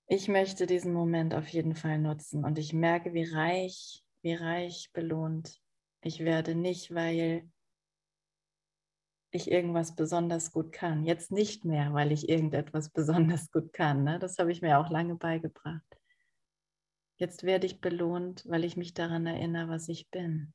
[0.08, 4.90] Ich möchte diesen Moment auf jeden Fall nutzen und ich merke, wie reich, wie reich
[4.92, 5.60] belohnt
[6.02, 7.48] ich werde nicht, weil
[9.30, 11.04] ich irgendwas besonders gut kann.
[11.04, 14.04] Jetzt nicht mehr, weil ich irgendetwas besonders gut kann.
[14.04, 14.18] Ne?
[14.18, 15.84] Das habe ich mir auch lange beigebracht.
[17.16, 20.54] Jetzt werde ich belohnt, weil ich mich daran erinnere, was ich bin.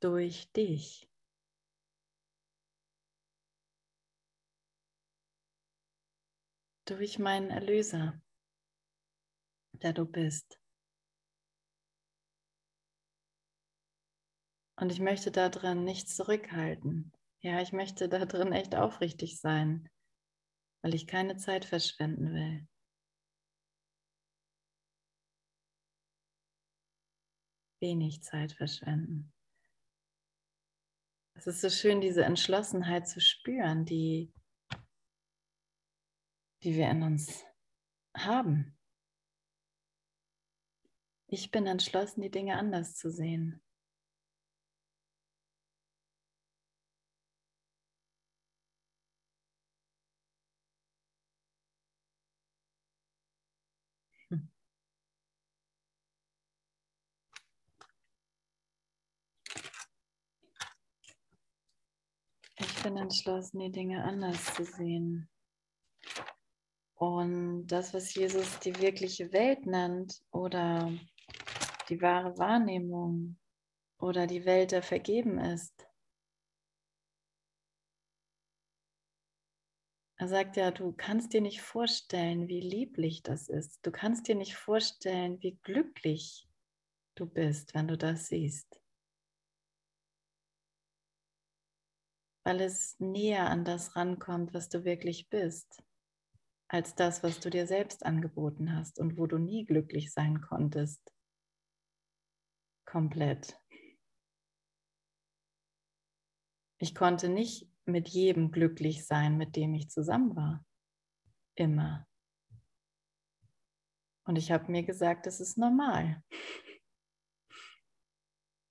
[0.00, 1.08] Durch dich.
[6.86, 8.18] Durch meinen Erlöser,
[9.72, 10.57] der du bist.
[14.80, 17.12] Und ich möchte da drin nichts zurückhalten.
[17.40, 19.90] Ja, ich möchte da drin echt aufrichtig sein,
[20.82, 22.68] weil ich keine Zeit verschwenden will.
[27.80, 29.32] Wenig Zeit verschwenden.
[31.34, 34.32] Es ist so schön, diese Entschlossenheit zu spüren, die,
[36.62, 37.44] die wir in uns
[38.16, 38.78] haben.
[41.26, 43.60] Ich bin entschlossen, die Dinge anders zu sehen.
[62.78, 65.28] Ich bin entschlossen, die Dinge anders zu sehen.
[66.94, 70.92] Und das, was Jesus die wirkliche Welt nennt oder
[71.88, 73.36] die wahre Wahrnehmung
[73.98, 75.88] oder die Welt, der vergeben ist.
[80.16, 83.84] Er sagt ja, du kannst dir nicht vorstellen, wie lieblich das ist.
[83.84, 86.48] Du kannst dir nicht vorstellen, wie glücklich
[87.16, 88.80] du bist, wenn du das siehst.
[92.48, 95.84] Weil es näher an das rankommt, was du wirklich bist,
[96.68, 101.12] als das, was du dir selbst angeboten hast und wo du nie glücklich sein konntest.
[102.86, 103.60] Komplett.
[106.78, 110.64] Ich konnte nicht mit jedem glücklich sein, mit dem ich zusammen war.
[111.54, 112.08] Immer.
[114.24, 116.24] Und ich habe mir gesagt, das ist normal.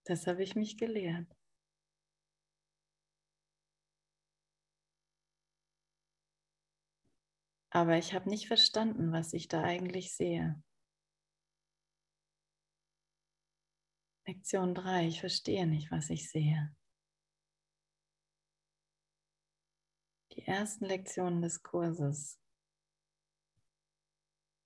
[0.05, 1.36] Das habe ich mich gelehrt.
[7.77, 10.59] Aber ich habe nicht verstanden, was ich da eigentlich sehe.
[14.25, 16.75] Lektion 3, ich verstehe nicht, was ich sehe.
[20.31, 22.39] Die ersten Lektionen des Kurses.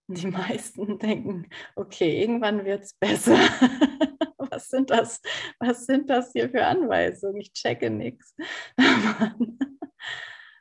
[0.08, 3.36] Die meisten denken, okay, irgendwann wird es besser.
[4.38, 5.22] was, sind das,
[5.60, 7.42] was sind das hier für Anweisungen?
[7.42, 8.34] Ich checke nichts.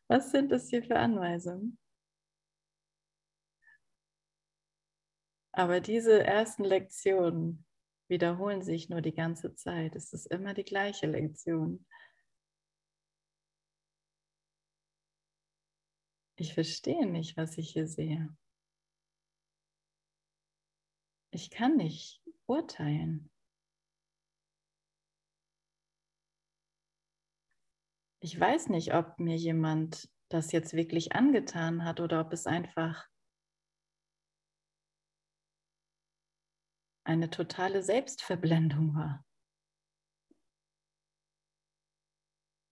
[0.09, 1.79] Was sind das hier für Anweisungen?
[5.53, 7.65] Aber diese ersten Lektionen
[8.09, 9.97] wiederholen sich nur die ganze Zeit.
[9.97, 11.87] Es ist immer die gleiche Lektion.
[16.37, 18.35] Ich verstehe nicht, was ich hier sehe.
[21.33, 23.31] Ich kann nicht urteilen.
[28.21, 33.07] Ich weiß nicht, ob mir jemand das jetzt wirklich angetan hat oder ob es einfach
[37.11, 39.27] eine totale Selbstverblendung war.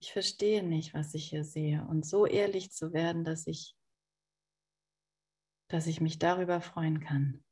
[0.01, 1.85] Ich verstehe nicht, was ich hier sehe.
[1.85, 3.75] Und so ehrlich zu werden, dass ich,
[5.67, 7.43] dass ich mich darüber freuen kann.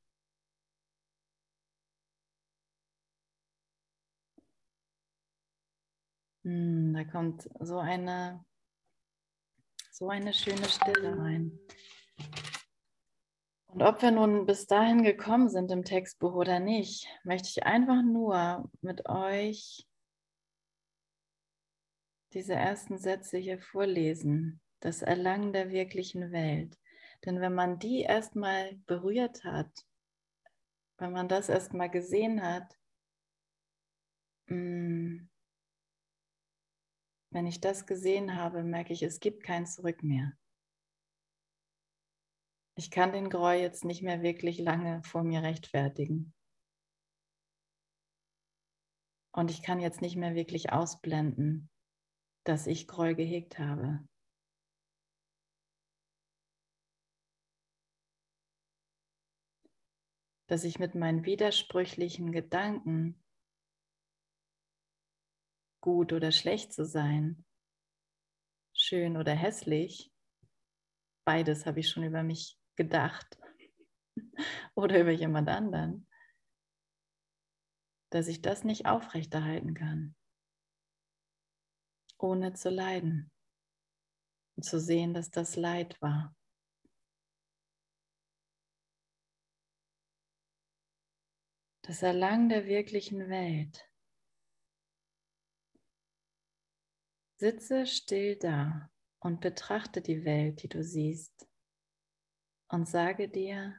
[6.45, 8.45] Hm, da kommt so eine,
[9.91, 11.59] so eine schöne Stille rein.
[13.67, 18.01] Und ob wir nun bis dahin gekommen sind im Textbuch oder nicht, möchte ich einfach
[18.01, 19.85] nur mit euch
[22.33, 24.61] diese ersten Sätze hier vorlesen.
[24.79, 26.77] Das Erlangen der wirklichen Welt.
[27.25, 29.71] Denn wenn man die erstmal berührt hat,
[30.97, 32.77] wenn man das erstmal gesehen hat,
[34.47, 35.29] hm,
[37.31, 40.33] wenn ich das gesehen habe, merke ich, es gibt kein Zurück mehr.
[42.79, 46.35] Ich kann den Groll jetzt nicht mehr wirklich lange vor mir rechtfertigen.
[49.31, 51.71] Und ich kann jetzt nicht mehr wirklich ausblenden,
[52.43, 54.07] dass ich Groll gehegt habe.
[60.45, 63.19] Dass ich mit meinen widersprüchlichen Gedanken
[65.81, 67.43] gut oder schlecht zu sein,
[68.71, 70.11] schön oder hässlich.
[71.25, 73.37] Beides habe ich schon über mich gedacht.
[74.75, 76.07] Oder über jemand anderen,
[78.09, 80.15] dass ich das nicht aufrechterhalten kann,
[82.17, 83.31] ohne zu leiden.
[84.55, 86.35] Und zu sehen, dass das Leid war.
[91.83, 93.87] Das Erlangen der wirklichen Welt.
[97.39, 101.47] Sitze still da und betrachte die Welt, die du siehst,
[102.69, 103.75] und sage dir,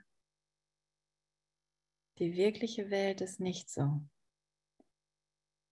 [2.18, 4.02] die wirkliche Welt ist nicht so.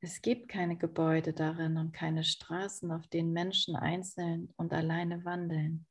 [0.01, 5.87] Es gibt keine Gebäude darin und keine Straßen, auf denen Menschen einzeln und alleine wandeln.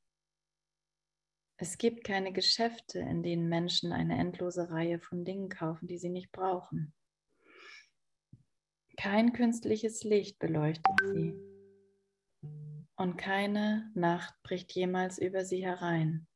[1.58, 6.10] Es gibt keine Geschäfte, in denen Menschen eine endlose Reihe von Dingen kaufen, die sie
[6.10, 6.94] nicht brauchen.
[8.98, 11.34] Kein künstliches Licht beleuchtet sie
[12.98, 16.28] und keine Nacht bricht jemals über sie herein.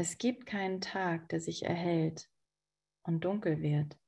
[0.00, 2.30] Es gibt keinen Tag, der sich erhellt
[3.02, 3.98] und dunkel wird.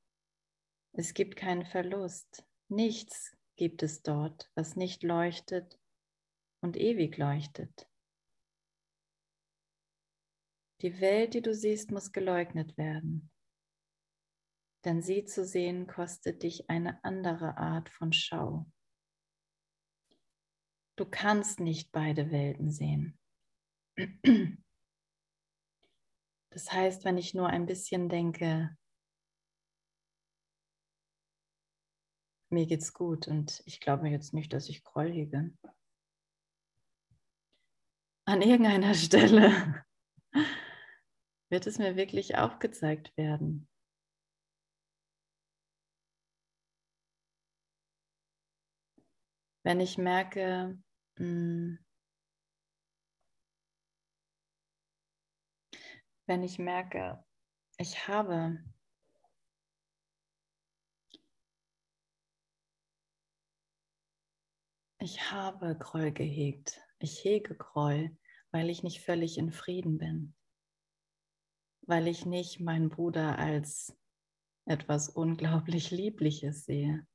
[0.93, 2.47] Es gibt keinen Verlust.
[2.69, 5.81] Nichts gibt es dort, was nicht leuchtet
[6.61, 7.89] und ewig leuchtet.
[10.81, 13.29] Die Welt, die du siehst, muss geleugnet werden.
[14.85, 18.65] Denn sie zu sehen kostet dich eine andere Art von Schau.
[20.95, 23.19] Du kannst nicht beide Welten sehen.
[26.51, 28.77] Das heißt, wenn ich nur ein bisschen denke,
[32.49, 35.51] mir geht's gut und ich glaube jetzt nicht, dass ich Groll hege.
[38.25, 39.83] An irgendeiner Stelle
[41.49, 43.67] wird es mir wirklich aufgezeigt werden.
[49.63, 50.77] Wenn ich merke,
[51.21, 51.77] Mm.
[56.31, 57.21] Wenn ich merke,
[57.77, 58.63] ich habe
[64.99, 66.79] ich habe Groll gehegt.
[66.99, 68.17] Ich hege Groll,
[68.51, 70.33] weil ich nicht völlig in Frieden bin.
[71.81, 73.93] Weil ich nicht meinen Bruder als
[74.63, 77.05] etwas unglaublich Liebliches sehe.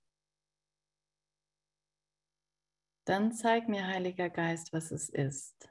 [3.06, 5.70] Dann zeig mir, Heiliger Geist, was es ist.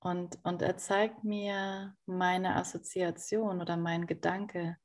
[0.00, 4.76] Und, und er zeigt mir meine Assoziation oder mein Gedanke,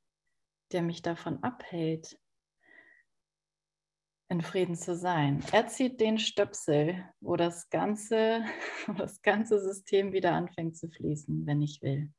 [0.72, 2.18] der mich davon abhält,
[4.28, 5.44] in Frieden zu sein.
[5.52, 8.44] Er zieht den Stöpsel, wo das ganze,
[8.86, 12.12] wo das ganze System wieder anfängt zu fließen, wenn ich will.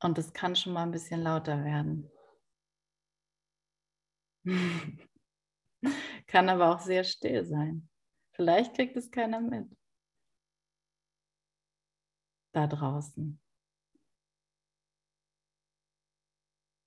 [0.00, 2.10] Und es kann schon mal ein bisschen lauter werden.
[6.26, 7.88] kann aber auch sehr still sein.
[8.32, 9.68] Vielleicht kriegt es keiner mit.
[12.52, 13.40] Da draußen.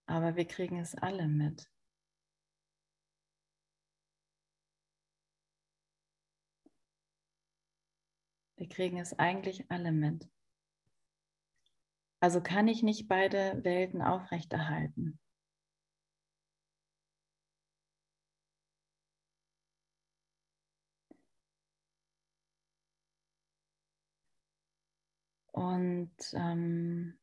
[0.07, 1.67] Aber wir kriegen es alle mit.
[8.57, 10.29] Wir kriegen es eigentlich alle mit.
[12.19, 15.19] Also kann ich nicht beide Welten aufrechterhalten.
[25.55, 27.17] Und, ähm,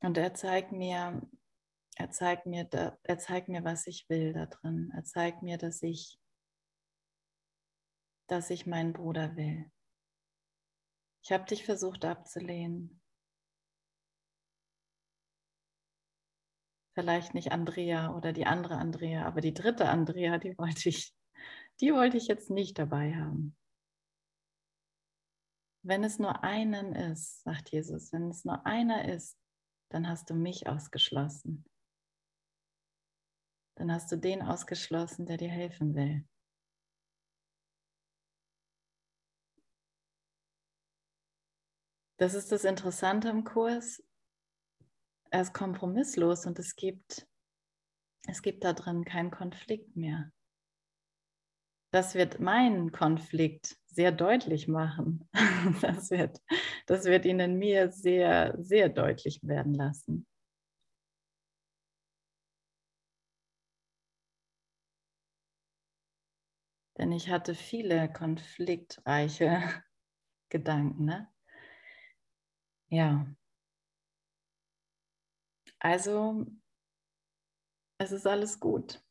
[0.00, 1.22] und er zeigt mir,
[1.94, 2.68] er zeigt mir,
[3.04, 4.90] er zeigt mir, was ich will da drin.
[4.92, 6.18] Er zeigt mir, dass ich,
[8.26, 9.70] dass ich meinen Bruder will.
[11.22, 13.00] Ich habe dich versucht abzulehnen.
[16.94, 21.14] Vielleicht nicht Andrea oder die andere Andrea, aber die dritte Andrea, die wollte ich,
[21.80, 23.56] die wollte ich jetzt nicht dabei haben.
[25.86, 29.38] Wenn es nur einen ist, sagt Jesus, wenn es nur einer ist,
[29.90, 31.66] dann hast du mich ausgeschlossen.
[33.76, 36.26] Dann hast du den ausgeschlossen, der dir helfen will.
[42.16, 44.02] Das ist das Interessante im Kurs.
[45.30, 47.28] Er ist kompromisslos und es gibt,
[48.26, 50.32] es gibt da drin keinen Konflikt mehr.
[51.90, 55.28] Das wird meinen Konflikt sehr deutlich machen.
[55.80, 56.40] Das wird,
[56.86, 60.26] das wird ihn in mir sehr, sehr deutlich werden lassen.
[66.98, 69.62] Denn ich hatte viele konfliktreiche
[70.50, 71.04] Gedanken.
[71.04, 71.28] Ne?
[72.90, 73.26] Ja.
[75.80, 76.46] Also,
[77.98, 79.02] es ist alles gut.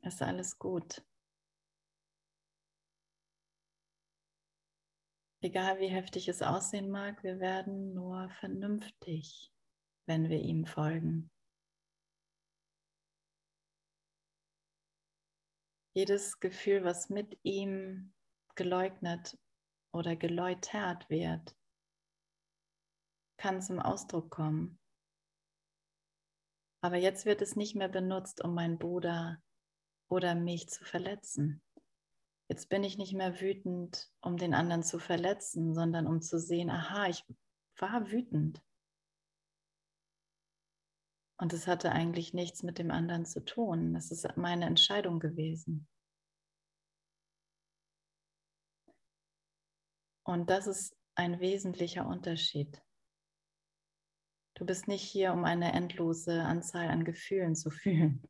[0.00, 1.04] Es ist alles gut.
[5.40, 9.52] Egal wie heftig es aussehen mag, wir werden nur vernünftig,
[10.06, 11.30] wenn wir ihm folgen.
[15.94, 18.12] Jedes Gefühl, was mit ihm
[18.56, 19.38] geleugnet
[19.92, 21.56] oder geläutert wird,
[23.36, 24.80] kann zum Ausdruck kommen.
[26.80, 29.40] Aber jetzt wird es nicht mehr benutzt, um meinen Bruder
[30.08, 31.62] oder mich zu verletzen.
[32.48, 36.70] Jetzt bin ich nicht mehr wütend, um den anderen zu verletzen, sondern um zu sehen,
[36.70, 37.22] aha, ich
[37.76, 38.62] war wütend.
[41.36, 43.92] Und es hatte eigentlich nichts mit dem anderen zu tun.
[43.92, 45.86] Das ist meine Entscheidung gewesen.
[50.24, 52.82] Und das ist ein wesentlicher Unterschied.
[54.54, 58.26] Du bist nicht hier, um eine endlose Anzahl an Gefühlen zu fühlen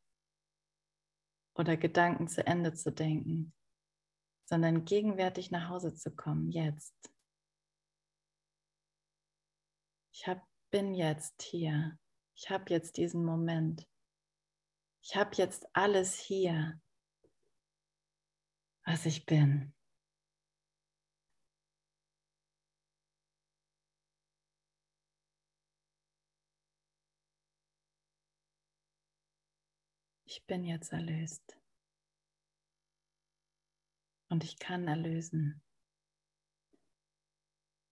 [1.55, 3.55] oder Gedanken zu Ende zu denken
[4.49, 6.95] sondern gegenwärtig nach Hause zu kommen, jetzt.
[10.11, 11.99] Ich hab, bin jetzt hier.
[12.35, 13.87] Ich habe jetzt diesen Moment.
[15.03, 16.81] Ich habe jetzt alles hier,
[18.87, 19.75] was ich bin.
[30.25, 31.58] Ich bin jetzt erlöst.
[34.29, 35.63] Und ich kann erlösen.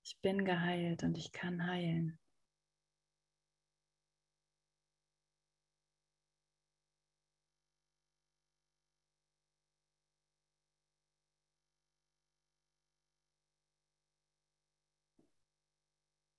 [0.03, 2.19] Ich bin geheilt und ich kann heilen.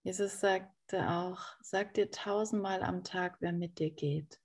[0.08, 4.40] Jesus sagte auch, sag dir tausendmal am Tag, wer mit dir geht.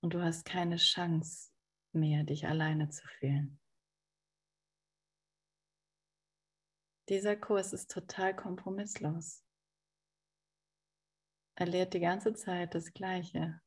[0.00, 1.50] Und du hast keine Chance
[1.92, 3.60] mehr, dich alleine zu fühlen.
[7.08, 9.44] Dieser Kurs ist total kompromisslos.
[11.54, 13.60] Er lehrt die ganze Zeit das Gleiche.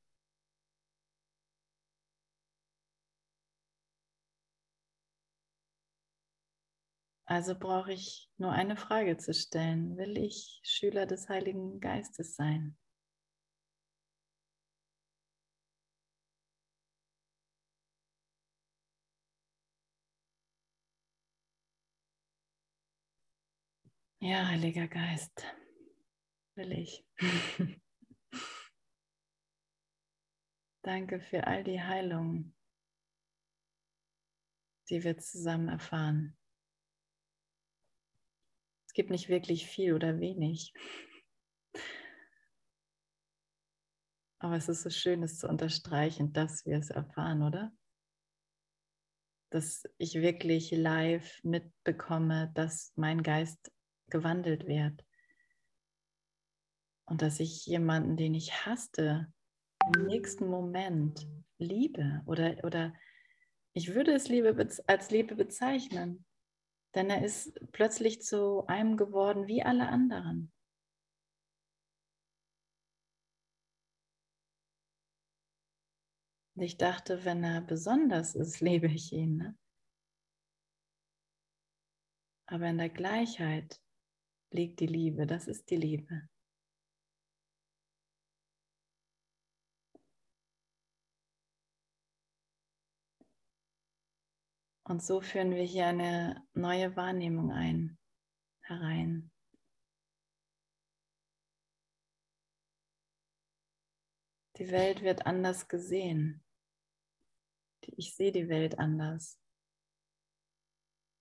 [7.25, 9.95] Also brauche ich nur eine Frage zu stellen.
[9.97, 12.75] Will ich Schüler des Heiligen Geistes sein?
[24.29, 25.43] Ja, Heiliger Geist,
[26.53, 27.03] will ich.
[30.83, 32.53] Danke für all die Heilung,
[34.87, 36.37] die wir zusammen erfahren.
[38.85, 40.75] Es gibt nicht wirklich viel oder wenig.
[44.37, 47.75] Aber es ist so schön, es zu unterstreichen, dass wir es erfahren, oder?
[49.51, 53.71] Dass ich wirklich live mitbekomme, dass mein Geist
[54.09, 55.05] gewandelt wird.
[57.05, 59.33] Und dass ich jemanden, den ich hasste,
[59.95, 62.93] im nächsten Moment liebe oder, oder
[63.73, 64.55] ich würde es Liebe
[64.87, 66.25] als Liebe bezeichnen.
[66.95, 70.51] Denn er ist plötzlich zu einem geworden wie alle anderen.
[76.55, 79.37] Und ich dachte, wenn er besonders ist, liebe ich ihn.
[79.37, 79.57] Ne?
[82.47, 83.79] Aber in der Gleichheit
[84.51, 86.29] liegt die Liebe, das ist die Liebe.
[94.89, 97.99] Und so führen wir hier eine neue Wahrnehmung ein,
[98.61, 99.31] herein.
[104.57, 106.43] Die Welt wird anders gesehen.
[107.81, 109.38] Ich sehe die Welt anders.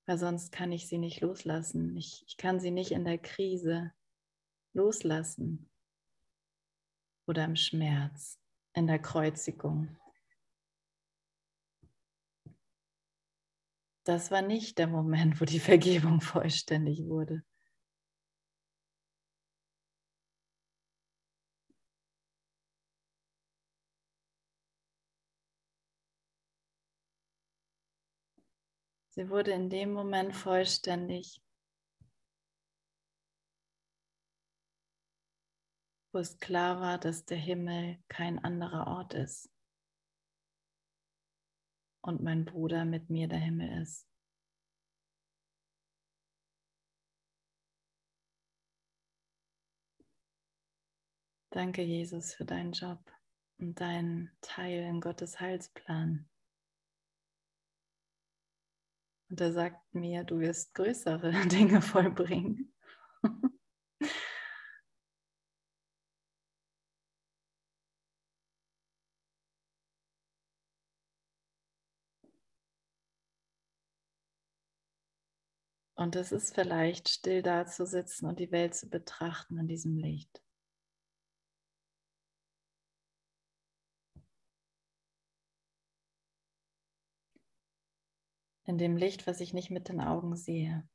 [0.09, 1.95] Weil sonst kann ich sie nicht loslassen.
[1.97, 3.93] Ich, ich kann sie nicht in der Krise
[4.73, 5.71] loslassen.
[7.27, 8.41] Oder im Schmerz,
[8.73, 9.99] in der Kreuzigung.
[14.09, 17.43] das war nicht der Moment, wo die Vergebung vollständig wurde.
[29.19, 31.43] Sie wurde in dem Moment vollständig,
[36.12, 39.51] wo es klar war, dass der Himmel kein anderer Ort ist
[42.01, 44.07] und mein Bruder mit mir der Himmel ist.
[51.51, 53.01] Danke, Jesus, für deinen Job
[53.59, 56.31] und deinen Teil in Gottes Heilsplan.
[59.31, 62.72] Und er sagt mir, du wirst größere Dinge vollbringen.
[75.99, 79.99] Und es ist vielleicht still da zu sitzen und die Welt zu betrachten in diesem
[79.99, 80.41] Licht.
[88.69, 90.87] In dem Licht, was ich nicht mit den Augen sehe.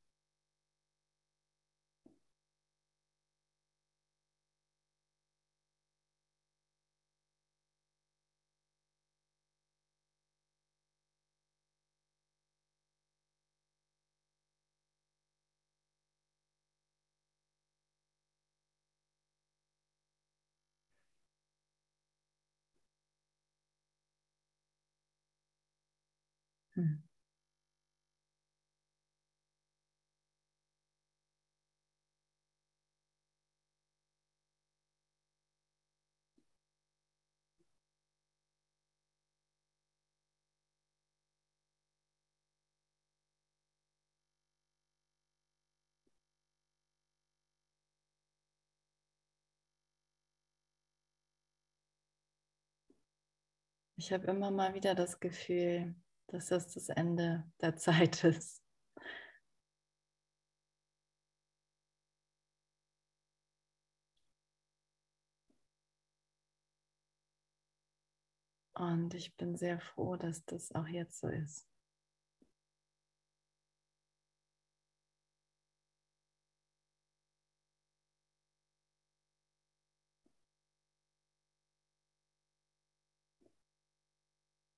[54.04, 55.96] Ich habe immer mal wieder das Gefühl,
[56.28, 58.62] dass das das Ende der Zeit ist.
[68.74, 71.73] Und ich bin sehr froh, dass das auch jetzt so ist.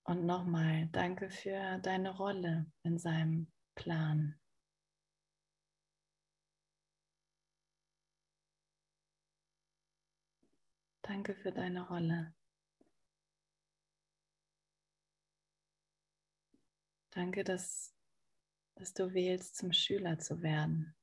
[0.07, 4.39] Und nochmal, danke für deine Rolle in seinem Plan.
[11.01, 12.35] Danke für deine Rolle.
[17.09, 17.95] Danke, dass,
[18.75, 20.95] dass du wählst, zum Schüler zu werden.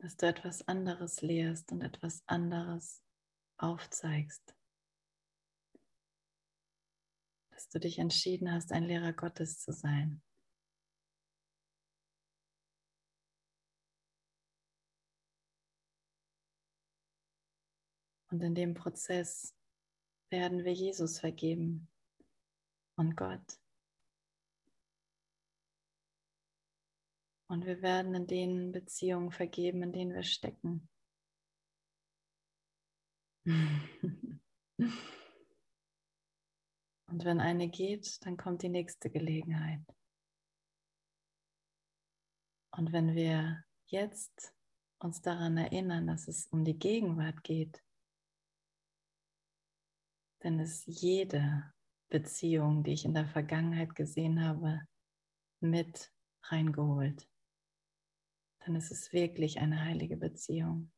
[0.00, 3.02] Dass du etwas anderes lehrst und etwas anderes
[3.58, 4.56] aufzeigst,
[7.50, 10.22] dass du dich entschieden hast, ein Lehrer Gottes zu sein.
[18.30, 19.54] Und in dem Prozess
[20.30, 21.90] werden wir Jesus vergeben
[22.96, 23.59] und Gott.
[27.50, 30.88] Und wir werden in den Beziehungen vergeben, in denen wir stecken.
[37.08, 39.82] Und wenn eine geht, dann kommt die nächste Gelegenheit.
[42.70, 44.54] Und wenn wir jetzt
[45.00, 47.82] uns daran erinnern, dass es um die Gegenwart geht,
[50.38, 51.74] dann ist jede
[52.10, 54.86] Beziehung, die ich in der Vergangenheit gesehen habe,
[55.58, 56.12] mit
[56.44, 57.29] reingeholt.
[58.60, 60.90] Dann ist es wirklich eine heilige Beziehung.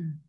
[0.00, 0.22] Hm.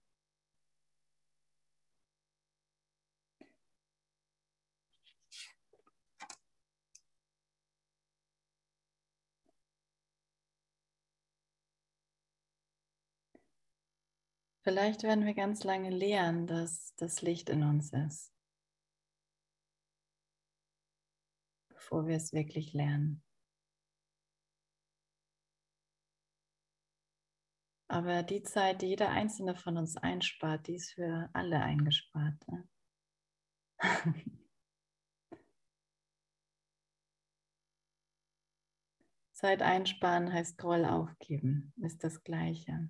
[14.64, 18.32] Vielleicht werden wir ganz lange lehren, dass das Licht in uns ist,
[21.70, 23.24] bevor wir es wirklich lernen.
[27.92, 32.36] Aber die Zeit, die jeder einzelne von uns einspart, die ist für alle eingespart.
[32.48, 32.70] Ne?
[39.34, 42.90] Zeit einsparen heißt Groll aufgeben, ist das Gleiche.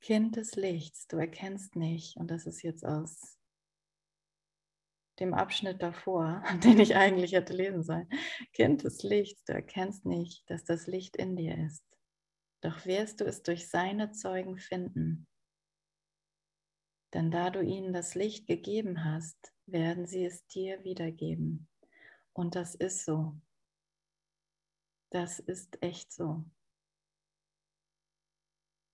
[0.00, 3.40] Kind des Lichts, du erkennst nicht, und das ist jetzt aus
[5.18, 8.08] dem Abschnitt davor, den ich eigentlich hätte lesen sollen.
[8.52, 11.84] Kind des Lichts, du erkennst nicht, dass das Licht in dir ist.
[12.60, 15.26] Doch wirst du es durch seine Zeugen finden.
[17.14, 21.68] Denn da du ihnen das Licht gegeben hast, werden sie es dir wiedergeben.
[22.32, 23.34] Und das ist so.
[25.10, 26.44] Das ist echt so.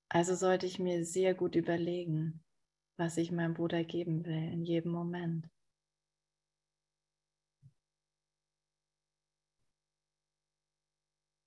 [0.09, 2.45] Also sollte ich mir sehr gut überlegen,
[2.99, 5.49] was ich meinem Bruder geben will in jedem Moment.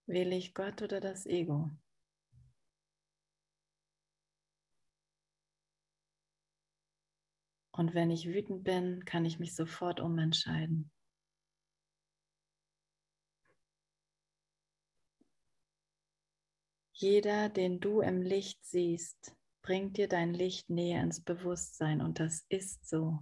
[0.07, 1.71] Wähle ich Gott oder das Ego?
[7.71, 10.91] Und wenn ich wütend bin, kann ich mich sofort umentscheiden.
[16.93, 22.45] Jeder, den du im Licht siehst, bringt dir dein Licht näher ins Bewusstsein und das
[22.47, 23.19] ist so.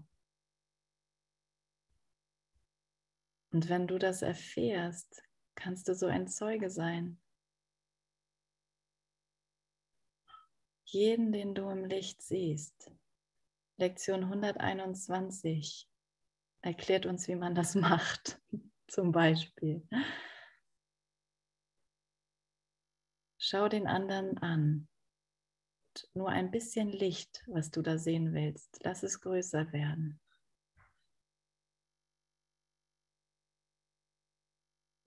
[3.51, 5.23] Und wenn du das erfährst,
[5.55, 7.19] kannst du so ein Zeuge sein.
[10.85, 12.91] Jeden, den du im Licht siehst.
[13.77, 15.89] Lektion 121
[16.61, 18.39] erklärt uns, wie man das macht,
[18.87, 19.87] zum Beispiel.
[23.39, 24.87] Schau den anderen an.
[26.13, 30.19] Nur ein bisschen Licht, was du da sehen willst, lass es größer werden.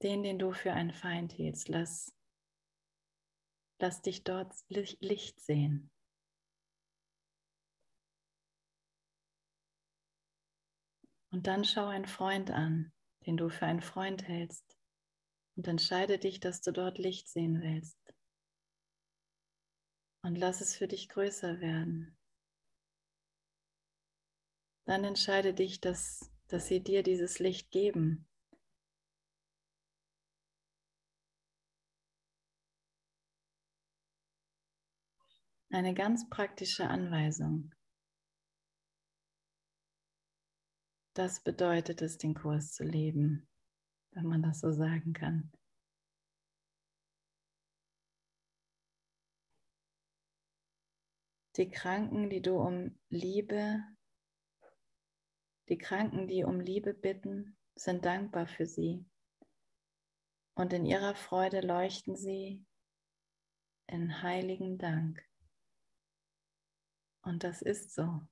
[0.07, 2.15] Den, den du für einen Feind hältst, lass,
[3.81, 5.91] lass dich dort Licht sehen.
[11.33, 12.93] Und dann schau einen Freund an,
[13.27, 14.79] den du für einen Freund hältst,
[15.57, 17.99] und entscheide dich, dass du dort Licht sehen willst.
[20.23, 22.17] Und lass es für dich größer werden.
[24.85, 28.29] Dann entscheide dich, dass, dass sie dir dieses Licht geben
[35.71, 37.75] Eine ganz praktische Anweisung.
[41.15, 43.49] Das bedeutet es, den Kurs zu leben,
[44.13, 45.51] wenn man das so sagen kann.
[51.57, 53.83] Die Kranken, die du um Liebe,
[55.69, 59.05] die Kranken, die um Liebe bitten, sind dankbar für sie.
[60.55, 62.65] Und in ihrer Freude leuchten sie
[63.87, 65.27] in heiligen Dank.
[67.27, 68.25] Und das ist so.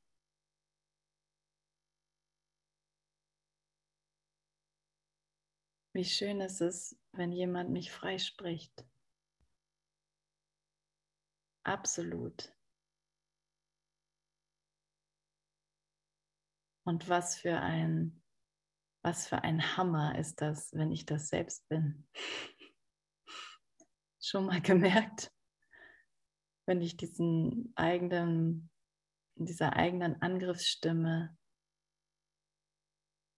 [5.92, 8.86] Wie schön ist es, wenn jemand mich freispricht.
[11.64, 12.54] Absolut.
[16.86, 18.22] Und was für ein,
[19.02, 22.06] was für ein Hammer ist das, wenn ich das selbst bin.
[24.22, 25.32] Schon mal gemerkt,
[26.66, 28.70] wenn ich diesen eigenen,
[29.36, 31.36] dieser eigenen Angriffsstimme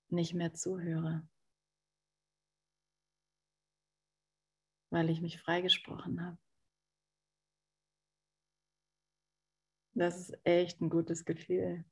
[0.09, 1.27] nicht mehr zuhöre,
[4.91, 6.39] weil ich mich freigesprochen habe.
[9.95, 11.85] Das ist echt ein gutes Gefühl.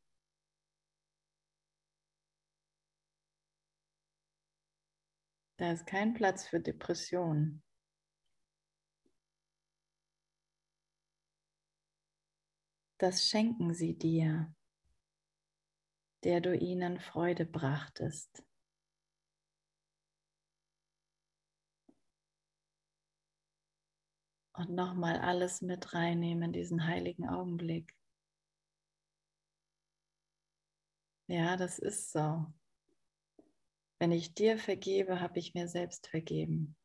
[5.56, 7.63] Da ist kein Platz für Depression.
[12.98, 14.54] Das schenken sie dir,
[16.22, 18.44] der du ihnen Freude brachtest.
[24.56, 27.92] Und nochmal alles mit reinnehmen, diesen heiligen Augenblick.
[31.26, 32.46] Ja, das ist so.
[33.98, 36.76] Wenn ich dir vergebe, habe ich mir selbst vergeben.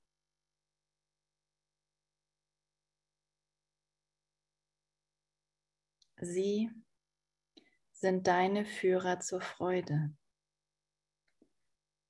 [6.21, 6.69] Sie
[7.91, 10.13] sind deine Führer zur Freude.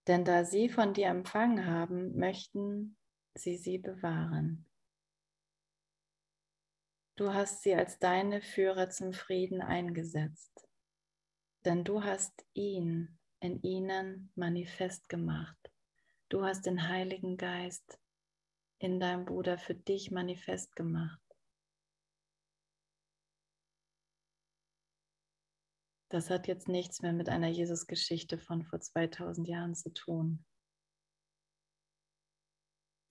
[0.08, 2.98] Denn da sie von dir empfangen haben, möchten
[3.36, 4.66] sie sie bewahren.
[7.16, 10.68] Du hast sie als deine Führer zum Frieden eingesetzt,
[11.66, 15.72] denn du hast ihn in ihnen manifest gemacht.
[16.30, 18.00] Du hast den Heiligen Geist
[18.80, 21.29] in deinem Bruder für dich manifest gemacht.
[26.10, 30.44] Das hat jetzt nichts mehr mit einer Jesus-Geschichte von vor 2000 Jahren zu tun.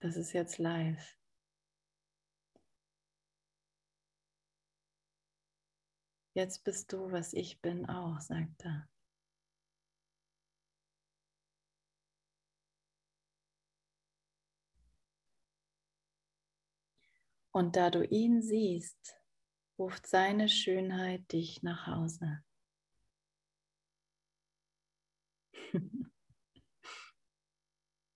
[0.01, 1.17] Das ist jetzt live.
[6.35, 8.89] Jetzt bist du, was ich bin, auch, sagt er.
[17.53, 19.17] Und da du ihn siehst,
[19.79, 22.45] ruft seine Schönheit dich nach Hause.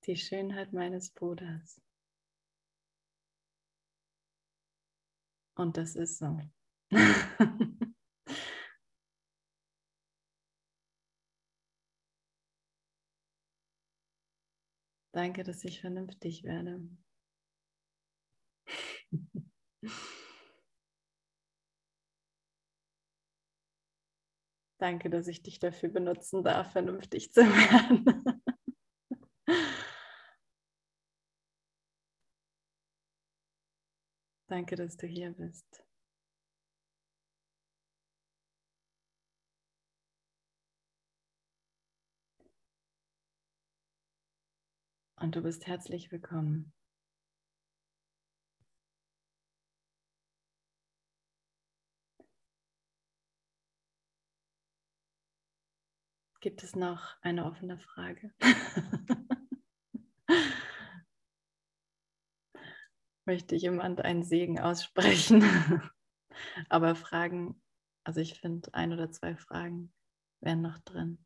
[0.07, 1.81] Die Schönheit meines Bruders.
[5.55, 6.39] Und das ist so.
[15.13, 16.81] Danke, dass ich vernünftig werde.
[24.83, 28.05] Danke, dass ich dich dafür benutzen darf, vernünftig zu werden.
[34.49, 35.85] Danke, dass du hier bist.
[45.21, 46.73] und du bist herzlich willkommen.
[56.43, 58.35] Gibt es noch eine offene Frage?
[63.25, 65.45] Möchte jemand einen Segen aussprechen?
[66.69, 67.63] Aber Fragen,
[68.03, 69.93] also ich finde, ein oder zwei Fragen
[70.41, 71.25] wären noch drin.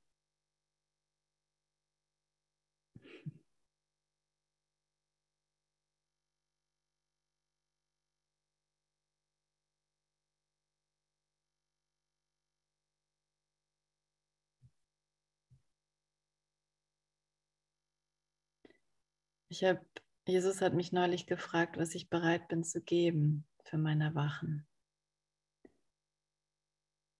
[19.57, 19.81] Ich habe,
[20.29, 24.67] Jesus hat mich neulich gefragt, was ich bereit bin zu geben für mein Erwachen.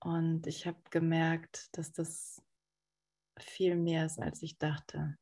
[0.01, 2.43] Und ich habe gemerkt, dass das
[3.39, 5.17] viel mehr ist, als ich dachte.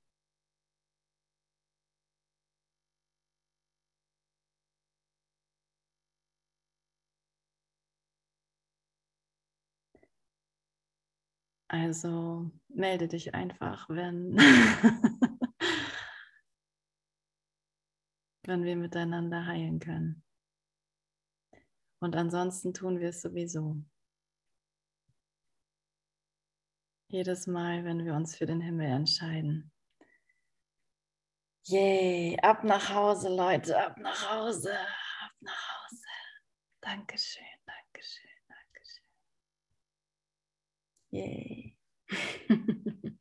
[11.68, 14.36] Also melde dich einfach, wenn
[18.48, 20.22] wenn wir miteinander heilen können.
[22.00, 23.82] Und ansonsten tun wir es sowieso.
[27.08, 29.72] Jedes Mal, wenn wir uns für den Himmel entscheiden.
[31.66, 36.02] Yay, ab nach Hause, Leute, ab nach Hause, ab nach Hause.
[36.80, 39.04] Dankeschön, Dankeschön, Dankeschön.
[41.10, 41.78] Yay.